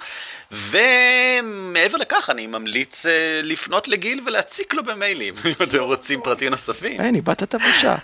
ומעבר 0.52 1.98
לכך, 1.98 2.30
אני 2.30 2.48
ממליץ 2.48 3.06
אה, 3.06 3.42
לפנות 3.44 3.88
לגיל 3.88 4.22
ולהציק 4.26 4.74
לו 4.74 4.84
במיילים, 4.84 5.34
אם 5.46 5.64
אתם 5.64 5.80
רוצים 5.80 6.22
פרטים 6.22 6.50
נוספים. 6.50 7.02
אין, 7.02 7.16
איבדת 7.16 7.44
את 7.44 7.54
הבושה. 7.54 7.96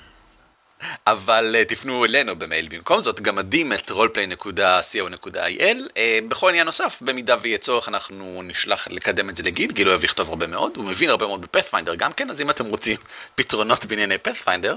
אבל 1.07 1.55
uh, 1.61 1.69
תפנו 1.69 2.05
אלינו 2.05 2.35
במייל 2.35 2.67
במקום 2.67 3.01
זאת, 3.01 3.21
גמדים 3.21 3.73
את 3.73 3.91
roleplay.co.il. 3.91 5.77
Uh, 5.89 5.99
בכל 6.27 6.49
עניין 6.49 6.65
נוסף, 6.65 6.99
במידה 7.01 7.35
ויהיה 7.41 7.57
צורך, 7.57 7.89
אנחנו 7.89 8.41
נשלח 8.43 8.87
לקדם 8.91 9.29
את 9.29 9.35
זה 9.35 9.43
לגיד, 9.43 9.71
גיל 9.71 9.89
אוהב 9.89 10.03
לכתוב 10.03 10.29
הרבה 10.29 10.47
מאוד, 10.47 10.77
הוא 10.77 10.85
מבין 10.85 11.09
הרבה 11.09 11.27
מאוד 11.27 11.41
בפאת'פיינדר 11.41 11.95
גם 11.95 12.13
כן, 12.13 12.29
אז 12.29 12.41
אם 12.41 12.49
אתם 12.49 12.65
רוצים 12.65 12.97
פתרונות 13.35 13.85
בענייני 13.85 14.17
פאת'פיינדר, 14.17 14.75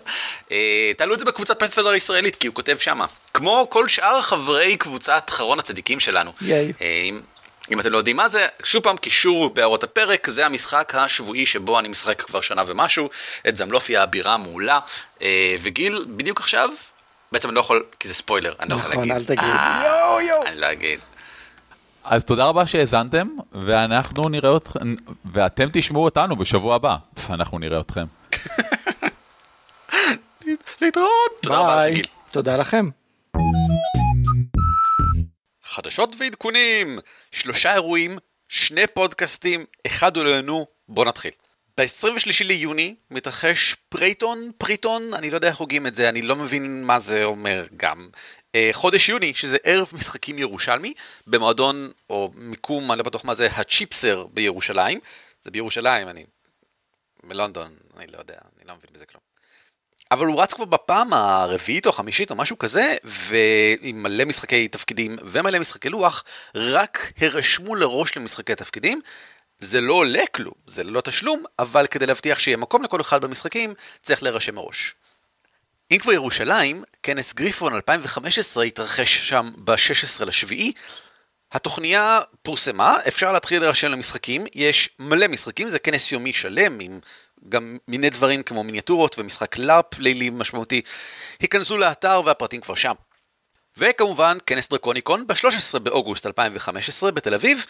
uh, 0.49 0.53
תעלו 0.97 1.15
את 1.15 1.19
זה 1.19 1.25
בקבוצת 1.25 1.59
פאת'פיינדר 1.59 1.91
הישראלית, 1.91 2.37
כי 2.37 2.47
הוא 2.47 2.55
כותב 2.55 2.77
שמה. 2.79 3.07
כמו 3.35 3.67
כל 3.71 3.89
שאר 3.89 4.23
חברי 4.23 4.77
קבוצת 4.77 5.31
חרון 5.31 5.59
הצדיקים 5.59 6.01
שלנו. 6.01 6.33
ייי. 6.41 6.73
Uh, 6.79 6.83
אם 7.71 7.81
אתם 7.81 7.93
לא 7.93 7.99
יודעים 7.99 8.17
מה 8.17 8.29
זה, 8.29 8.47
שוב 8.65 8.83
פעם, 8.83 8.97
קישור 8.97 9.51
בהערות 9.51 9.85
הפרק, 9.85 10.31
זה 10.31 10.47
המשחק 10.47 10.93
השבועי 10.95 11.47
שבו 11.47 11.79
אני 11.79 11.89
משחק 11.89 12.23
כבר 12.23 12.41
שנה 12.41 12.63
ומשהו, 12.67 13.11
את 13.49 13.57
זמלופיה 13.57 14.03
הבירה 14.03 14.35
המעולה, 14.35 14.81
אה, 15.23 15.57
וגיל, 15.63 16.05
בדיוק 16.09 16.41
עכשיו, 16.41 16.71
בעצם 17.33 17.49
אני 17.49 17.55
לא 17.55 17.61
יכול, 17.61 17.85
כי 18.01 18.09
זה 18.09 18.15
ספוילר, 18.15 18.55
אני 18.61 18.71
לא 18.71 18.75
יכול 18.75 18.91
נכון, 18.91 19.09
להגיד. 19.09 19.23
נכון, 19.23 19.33
אל 19.33 19.37
תגיד. 19.37 19.51
אה, 19.51 19.83
יואו 19.87 20.21
יואו. 20.21 20.47
אני 20.47 20.61
לא 20.61 20.73
אגיד. 20.73 21.01
אז 22.05 22.25
תודה 22.25 22.45
רבה 22.45 22.67
שהאזנתם, 22.67 23.29
ואנחנו 23.53 24.29
נראה 24.29 24.57
אתכם, 24.57 24.95
ואתם 25.33 25.69
תשמעו 25.73 26.05
אותנו 26.05 26.37
בשבוע 26.37 26.75
הבא, 26.75 26.97
אנחנו 27.31 27.59
נראה 27.59 27.81
אתכם. 27.81 28.05
להתראות. 30.81 31.47
ביי. 31.47 32.03
תודה 32.31 32.57
לכם. 32.57 32.89
חדשות 35.71 36.17
ועדכונים, 36.19 36.99
שלושה 37.33 37.75
אירועים, 37.75 38.19
שני 38.49 38.87
פודקאסטים, 38.87 39.65
אחד 39.87 40.17
עולנו, 40.17 40.67
בוא 40.89 41.05
נתחיל. 41.05 41.31
ב-23 41.79 42.45
ליוני 42.45 42.95
מתרחש 43.11 43.77
פרייטון, 43.89 44.51
פריטון, 44.59 45.15
אני 45.15 45.31
לא 45.31 45.37
יודע 45.37 45.49
איך 45.49 45.57
הוגים 45.57 45.87
את 45.87 45.95
זה, 45.95 46.09
אני 46.09 46.23
לא 46.23 46.37
מבין 46.37 46.85
מה 46.85 46.99
זה 46.99 47.25
אומר 47.25 47.67
גם. 47.77 48.09
Uh, 48.53 48.53
חודש 48.73 49.09
יוני, 49.09 49.35
שזה 49.35 49.57
ערב 49.65 49.91
משחקים 49.93 50.39
ירושלמי, 50.39 50.95
במועדון, 51.27 51.91
או 52.11 52.33
מיקום, 52.35 52.93
אני 52.93 52.99
לא 52.99 53.05
בטוח 53.05 53.25
מה 53.25 53.35
זה, 53.35 53.47
הצ'יפסר 53.47 54.27
בירושלים. 54.27 55.01
זה 55.43 55.51
בירושלים, 55.51 56.09
אני... 56.09 56.25
בלונדון, 57.25 57.77
אני 57.97 58.07
לא 58.07 58.19
יודע, 58.19 58.39
אני 58.57 58.69
לא 58.69 58.75
מבין 58.75 58.91
בזה 58.93 59.07
כלום. 59.07 59.30
אבל 60.11 60.27
הוא 60.27 60.43
רץ 60.43 60.55
כבר 60.55 60.65
בפעם 60.65 61.13
הרביעית 61.13 61.87
או 61.87 61.91
החמישית 61.91 62.31
או 62.31 62.37
משהו 62.37 62.59
כזה, 62.59 62.97
ועם 63.05 64.03
מלא 64.03 64.25
משחקי 64.25 64.69
תפקידים 64.69 65.17
ומלא 65.25 65.59
משחקי 65.59 65.89
לוח, 65.89 66.25
רק 66.55 67.13
הרשמו 67.19 67.75
לראש 67.75 68.17
למשחקי 68.17 68.55
תפקידים. 68.55 69.01
זה 69.61 69.81
לא 69.81 69.93
עולה 69.93 70.23
כלום, 70.35 70.55
זה 70.67 70.85
לא 70.85 71.01
תשלום, 71.01 71.45
אבל 71.59 71.87
כדי 71.87 72.07
להבטיח 72.07 72.39
שיהיה 72.39 72.57
מקום 72.57 72.83
לכל 72.83 73.01
אחד 73.01 73.25
במשחקים, 73.25 73.75
צריך 74.03 74.23
להירשם 74.23 74.55
מראש. 74.55 74.95
אם 75.91 75.99
כבר 75.99 76.13
ירושלים, 76.13 76.85
כנס 77.03 77.35
גריפון 77.35 77.75
2015 77.75 78.65
התרחש 78.65 79.29
שם 79.29 79.51
ב-16 79.57 80.25
לשביעי. 80.25 80.73
התוכניה 81.53 82.21
פורסמה, 82.43 82.97
אפשר 83.09 83.33
להתחיל 83.33 83.61
להירשם 83.61 83.89
למשחקים, 83.89 84.47
יש 84.55 84.89
מלא 84.99 85.27
משחקים, 85.29 85.71
זה 85.71 85.79
כנס 85.79 86.13
יומי 86.13 86.33
שלם 86.33 86.81
עם 86.81 87.01
גם 87.49 87.79
מיני 87.89 88.11
דברים 88.11 88.43
כמו 88.43 88.65
מיניאטורות 88.65 89.19
ומשחק 89.19 89.59
לאפ 89.59 89.99
לילי 89.99 90.31
משמעותי. 90.31 90.83
היכנסו 91.41 91.77
לאתר 91.77 92.23
והפרטים 92.25 92.61
כבר 92.61 92.75
שם. 92.75 92.95
וכמובן, 93.79 94.39
כנס 94.47 94.69
דרקוניקון 94.69 95.27
ב-13 95.27 95.79
באוגוסט 95.79 96.27
2015 96.27 97.11
בתל 97.11 97.35
אביב. 97.35 97.67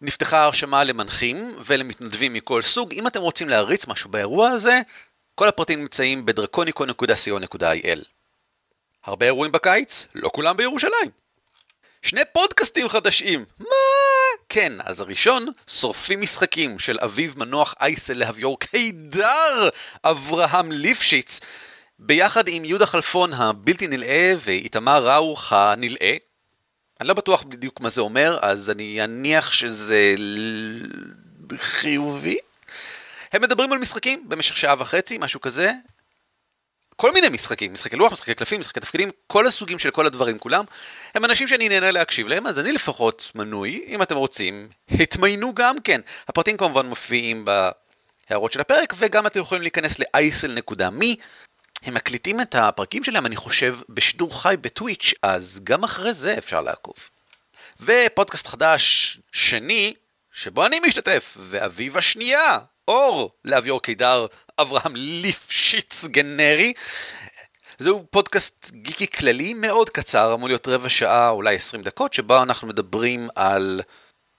נפתחה 0.00 0.44
הרשמה 0.44 0.84
למנחים 0.84 1.56
ולמתנדבים 1.64 2.32
מכל 2.32 2.62
סוג. 2.62 2.92
אם 2.92 3.06
אתם 3.06 3.20
רוצים 3.20 3.48
להריץ 3.48 3.86
משהו 3.86 4.10
באירוע 4.10 4.48
הזה, 4.48 4.80
כל 5.34 5.48
הפרטים 5.48 5.80
נמצאים 5.80 6.26
בדרקוניקון.co.il. 6.26 7.98
הרבה 9.04 9.26
אירועים 9.26 9.52
בקיץ, 9.52 10.06
לא 10.14 10.30
כולם 10.34 10.56
בירושלים. 10.56 11.10
שני 12.02 12.20
פודקאסטים 12.32 12.88
חדשים, 12.88 13.44
מה? 13.58 13.66
כן, 14.48 14.72
אז 14.84 15.00
הראשון, 15.00 15.46
שורפים 15.66 16.20
משחקים 16.20 16.78
של 16.78 16.98
אביב 17.00 17.34
מנוח 17.38 17.74
אייסל 17.80 18.14
להביור 18.14 18.60
קידר, 18.60 19.68
אברהם 20.04 20.72
ליפשיץ, 20.72 21.40
ביחד 21.98 22.48
עם 22.48 22.64
יהודה 22.64 22.86
חלפון 22.86 23.32
הבלתי 23.32 23.86
נלאה 23.86 24.34
ואיתמר 24.40 25.08
ראוך 25.08 25.52
הנלאה. 25.52 26.16
אני 27.00 27.08
לא 27.08 27.14
בטוח 27.14 27.42
בדיוק 27.42 27.80
מה 27.80 27.88
זה 27.88 28.00
אומר, 28.00 28.38
אז 28.42 28.70
אני 28.70 29.04
אניח 29.04 29.52
שזה 29.52 30.14
חיובי. 31.56 32.38
הם 33.32 33.42
מדברים 33.42 33.72
על 33.72 33.78
משחקים 33.78 34.28
במשך 34.28 34.56
שעה 34.56 34.74
וחצי, 34.78 35.18
משהו 35.18 35.40
כזה. 35.40 35.72
כל 36.96 37.12
מיני 37.12 37.28
משחקים, 37.28 37.72
משחקי 37.72 37.96
לוח, 37.96 38.12
משחקי 38.12 38.34
קלפים, 38.34 38.60
משחקי 38.60 38.80
תפקידים, 38.80 39.10
כל 39.26 39.46
הסוגים 39.46 39.78
של 39.78 39.90
כל 39.90 40.06
הדברים 40.06 40.38
כולם. 40.38 40.64
הם 41.14 41.24
אנשים 41.24 41.48
שאני 41.48 41.68
נהנה 41.68 41.90
להקשיב 41.90 42.28
להם, 42.28 42.46
אז 42.46 42.58
אני 42.58 42.72
לפחות 42.72 43.30
מנוי, 43.34 43.84
אם 43.88 44.02
אתם 44.02 44.16
רוצים, 44.16 44.68
התמיינו 44.90 45.54
גם 45.54 45.80
כן. 45.80 46.00
הפרטים 46.28 46.56
כמובן 46.56 46.86
מופיעים 46.86 47.44
בהערות 47.44 48.52
של 48.52 48.60
הפרק, 48.60 48.94
וגם 48.98 49.26
אתם 49.26 49.40
יכולים 49.40 49.62
להיכנס 49.62 49.98
ל-isl.me. 49.98 51.06
הם 51.82 51.94
מקליטים 51.94 52.40
את 52.40 52.54
הפרקים 52.54 53.04
שלהם, 53.04 53.26
אני 53.26 53.36
חושב, 53.36 53.76
בשידור 53.88 54.42
חי 54.42 54.54
בטוויץ', 54.60 55.14
אז 55.22 55.60
גם 55.64 55.84
אחרי 55.84 56.12
זה 56.12 56.38
אפשר 56.38 56.60
לעקוב. 56.60 56.94
ופודקאסט 57.80 58.46
חדש 58.46 59.18
שני, 59.32 59.94
שבו 60.32 60.66
אני 60.66 60.80
משתתף, 60.80 61.36
ואביב 61.40 61.96
השנייה, 61.96 62.58
אור 62.88 63.30
לאביור 63.44 63.82
קידר, 63.82 64.26
אברהם 64.60 64.96
ליפשיץ 64.96 66.04
גנרי. 66.04 66.72
זהו 67.78 68.06
פודקאסט 68.10 68.70
גיקי 68.70 69.06
כללי 69.06 69.54
מאוד 69.54 69.90
קצר, 69.90 70.34
אמור 70.34 70.48
להיות 70.48 70.68
רבע 70.68 70.88
שעה, 70.88 71.30
אולי 71.30 71.54
20 71.54 71.82
דקות, 71.82 72.12
שבו 72.12 72.42
אנחנו 72.42 72.68
מדברים 72.68 73.28
על 73.34 73.80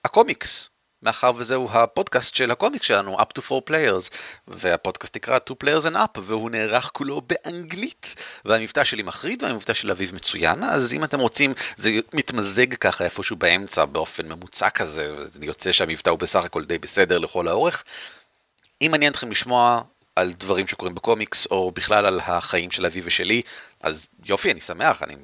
הקומיקס, 0.06 0.70
מאחר 1.04 1.32
וזהו 1.36 1.70
הפודקאסט 1.72 2.36
של 2.36 2.52
הקומיקס 2.52 2.88
שלנו, 2.88 3.20
up 3.20 3.40
to 3.40 3.42
4 3.52 3.66
players, 3.70 4.10
והפודקאסט 4.48 5.16
נקרא 5.16 5.40
2 5.46 5.58
players 5.64 5.86
and 5.86 5.96
up, 5.96 6.20
והוא 6.22 6.52
נערך 6.52 6.90
כולו 6.94 7.22
באנגלית, 7.22 8.16
והמבטא 8.46 8.84
שלי 8.84 9.04
מחריד 9.04 9.44
והמבטא 9.44 9.74
של 9.74 9.92
אביב 9.92 10.16
מצוין, 10.16 10.64
אז 10.64 10.94
אם 10.94 11.04
אתם 11.04 11.20
רוצים, 11.20 11.54
זה 11.78 11.92
מתמזג 12.14 12.74
ככה 12.74 13.04
איפשהו 13.04 13.36
באמצע, 13.36 13.86
באופן 13.86 14.28
ממוצע 14.28 14.70
כזה, 14.70 15.16
יוצא 15.42 15.72
שהמבטא 15.72 16.10
הוא 16.10 16.20
בסך 16.20 16.44
הכל 16.44 16.66
די 16.66 16.78
בסדר 16.78 17.18
לכל 17.18 17.48
האורך. 17.48 17.84
אם 18.82 18.92
מעניין 18.92 19.12
אתכם 19.12 19.32
לשמוע 19.32 19.82
על 20.16 20.34
דברים 20.40 20.68
שקורים 20.68 20.96
בקומיקס, 20.96 21.48
או 21.52 21.72
בכלל 21.72 22.06
על 22.06 22.20
החיים 22.24 22.72
של 22.72 22.86
אבי 22.86 23.02
ושלי, 23.04 23.42
אז 23.82 24.08
יופי, 24.26 24.52
אני 24.52 24.62
שמח, 24.62 25.04
אני, 25.04 25.16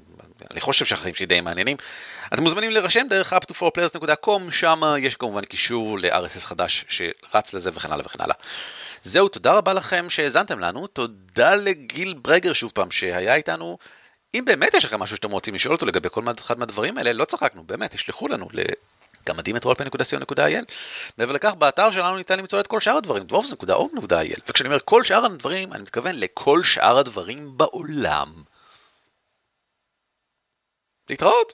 אני 0.52 0.60
חושב 0.60 0.86
שהחיים 0.86 1.16
שלי 1.16 1.26
די 1.26 1.42
מעניינים. 1.42 1.78
אתם 2.34 2.44
מוזמנים 2.44 2.72
להירשם 2.72 3.06
דרך 3.10 3.34
up2forplayers.com, 3.34 4.52
שם 4.52 4.82
יש 5.00 5.16
כמובן 5.16 5.46
קישור 5.46 6.00
ל-RSS 6.00 6.46
חדש 6.46 6.86
שרץ 6.89 7.54
לזה 7.54 7.70
וכן 7.74 7.92
הלאה 7.92 8.06
וכן 8.06 8.24
הלאה. 8.24 8.36
זהו, 9.04 9.28
תודה 9.28 9.54
רבה 9.54 9.74
לכם 9.74 10.10
שהאזנתם 10.10 10.60
לנו, 10.60 10.88
תודה 10.88 11.56
לגיל 11.56 12.14
ברגר 12.22 12.54
שוב 12.54 12.72
פעם 12.74 12.92
שהיה 12.92 13.36
איתנו. 13.36 13.78
אם 14.34 14.44
באמת 14.46 14.74
יש 14.74 14.86
לכם 14.86 15.00
משהו 15.00 15.16
שאתם 15.16 15.32
רוצים 15.32 15.56
לשאול 15.56 15.76
אותו 15.76 15.86
לגבי 15.86 16.10
כל 16.12 16.24
אחד 16.39 16.60
מהדברים 16.60 16.98
האלה, 16.98 17.14
לא 17.14 17.26
צחקנו, 17.26 17.64
באמת, 17.64 17.96
תשלחו 17.96 18.28
לנו 18.28 18.48
גמדים 19.28 19.57
את 19.57 19.65
rollplay.co.il. 19.65 20.65
מעבר 21.17 21.32
לכך, 21.32 21.53
באתר 21.53 21.91
שלנו 21.91 22.17
ניתן 22.17 22.39
למצוא 22.39 22.59
את 22.59 22.67
כל 22.67 22.80
שאר 22.80 22.97
הדברים, 22.97 23.24
dwarves.org.il. 23.32 24.41
וכשאני 24.49 24.67
אומר 24.67 24.80
כל 24.86 25.03
שאר 25.03 25.26
הדברים, 25.26 25.74
אני 25.74 25.82
מתכוון 25.82 26.15
לכל 26.15 26.63
שאר 26.63 26.97
הדברים 26.97 27.57
בעולם. 27.57 28.43
להתראות! 31.09 31.53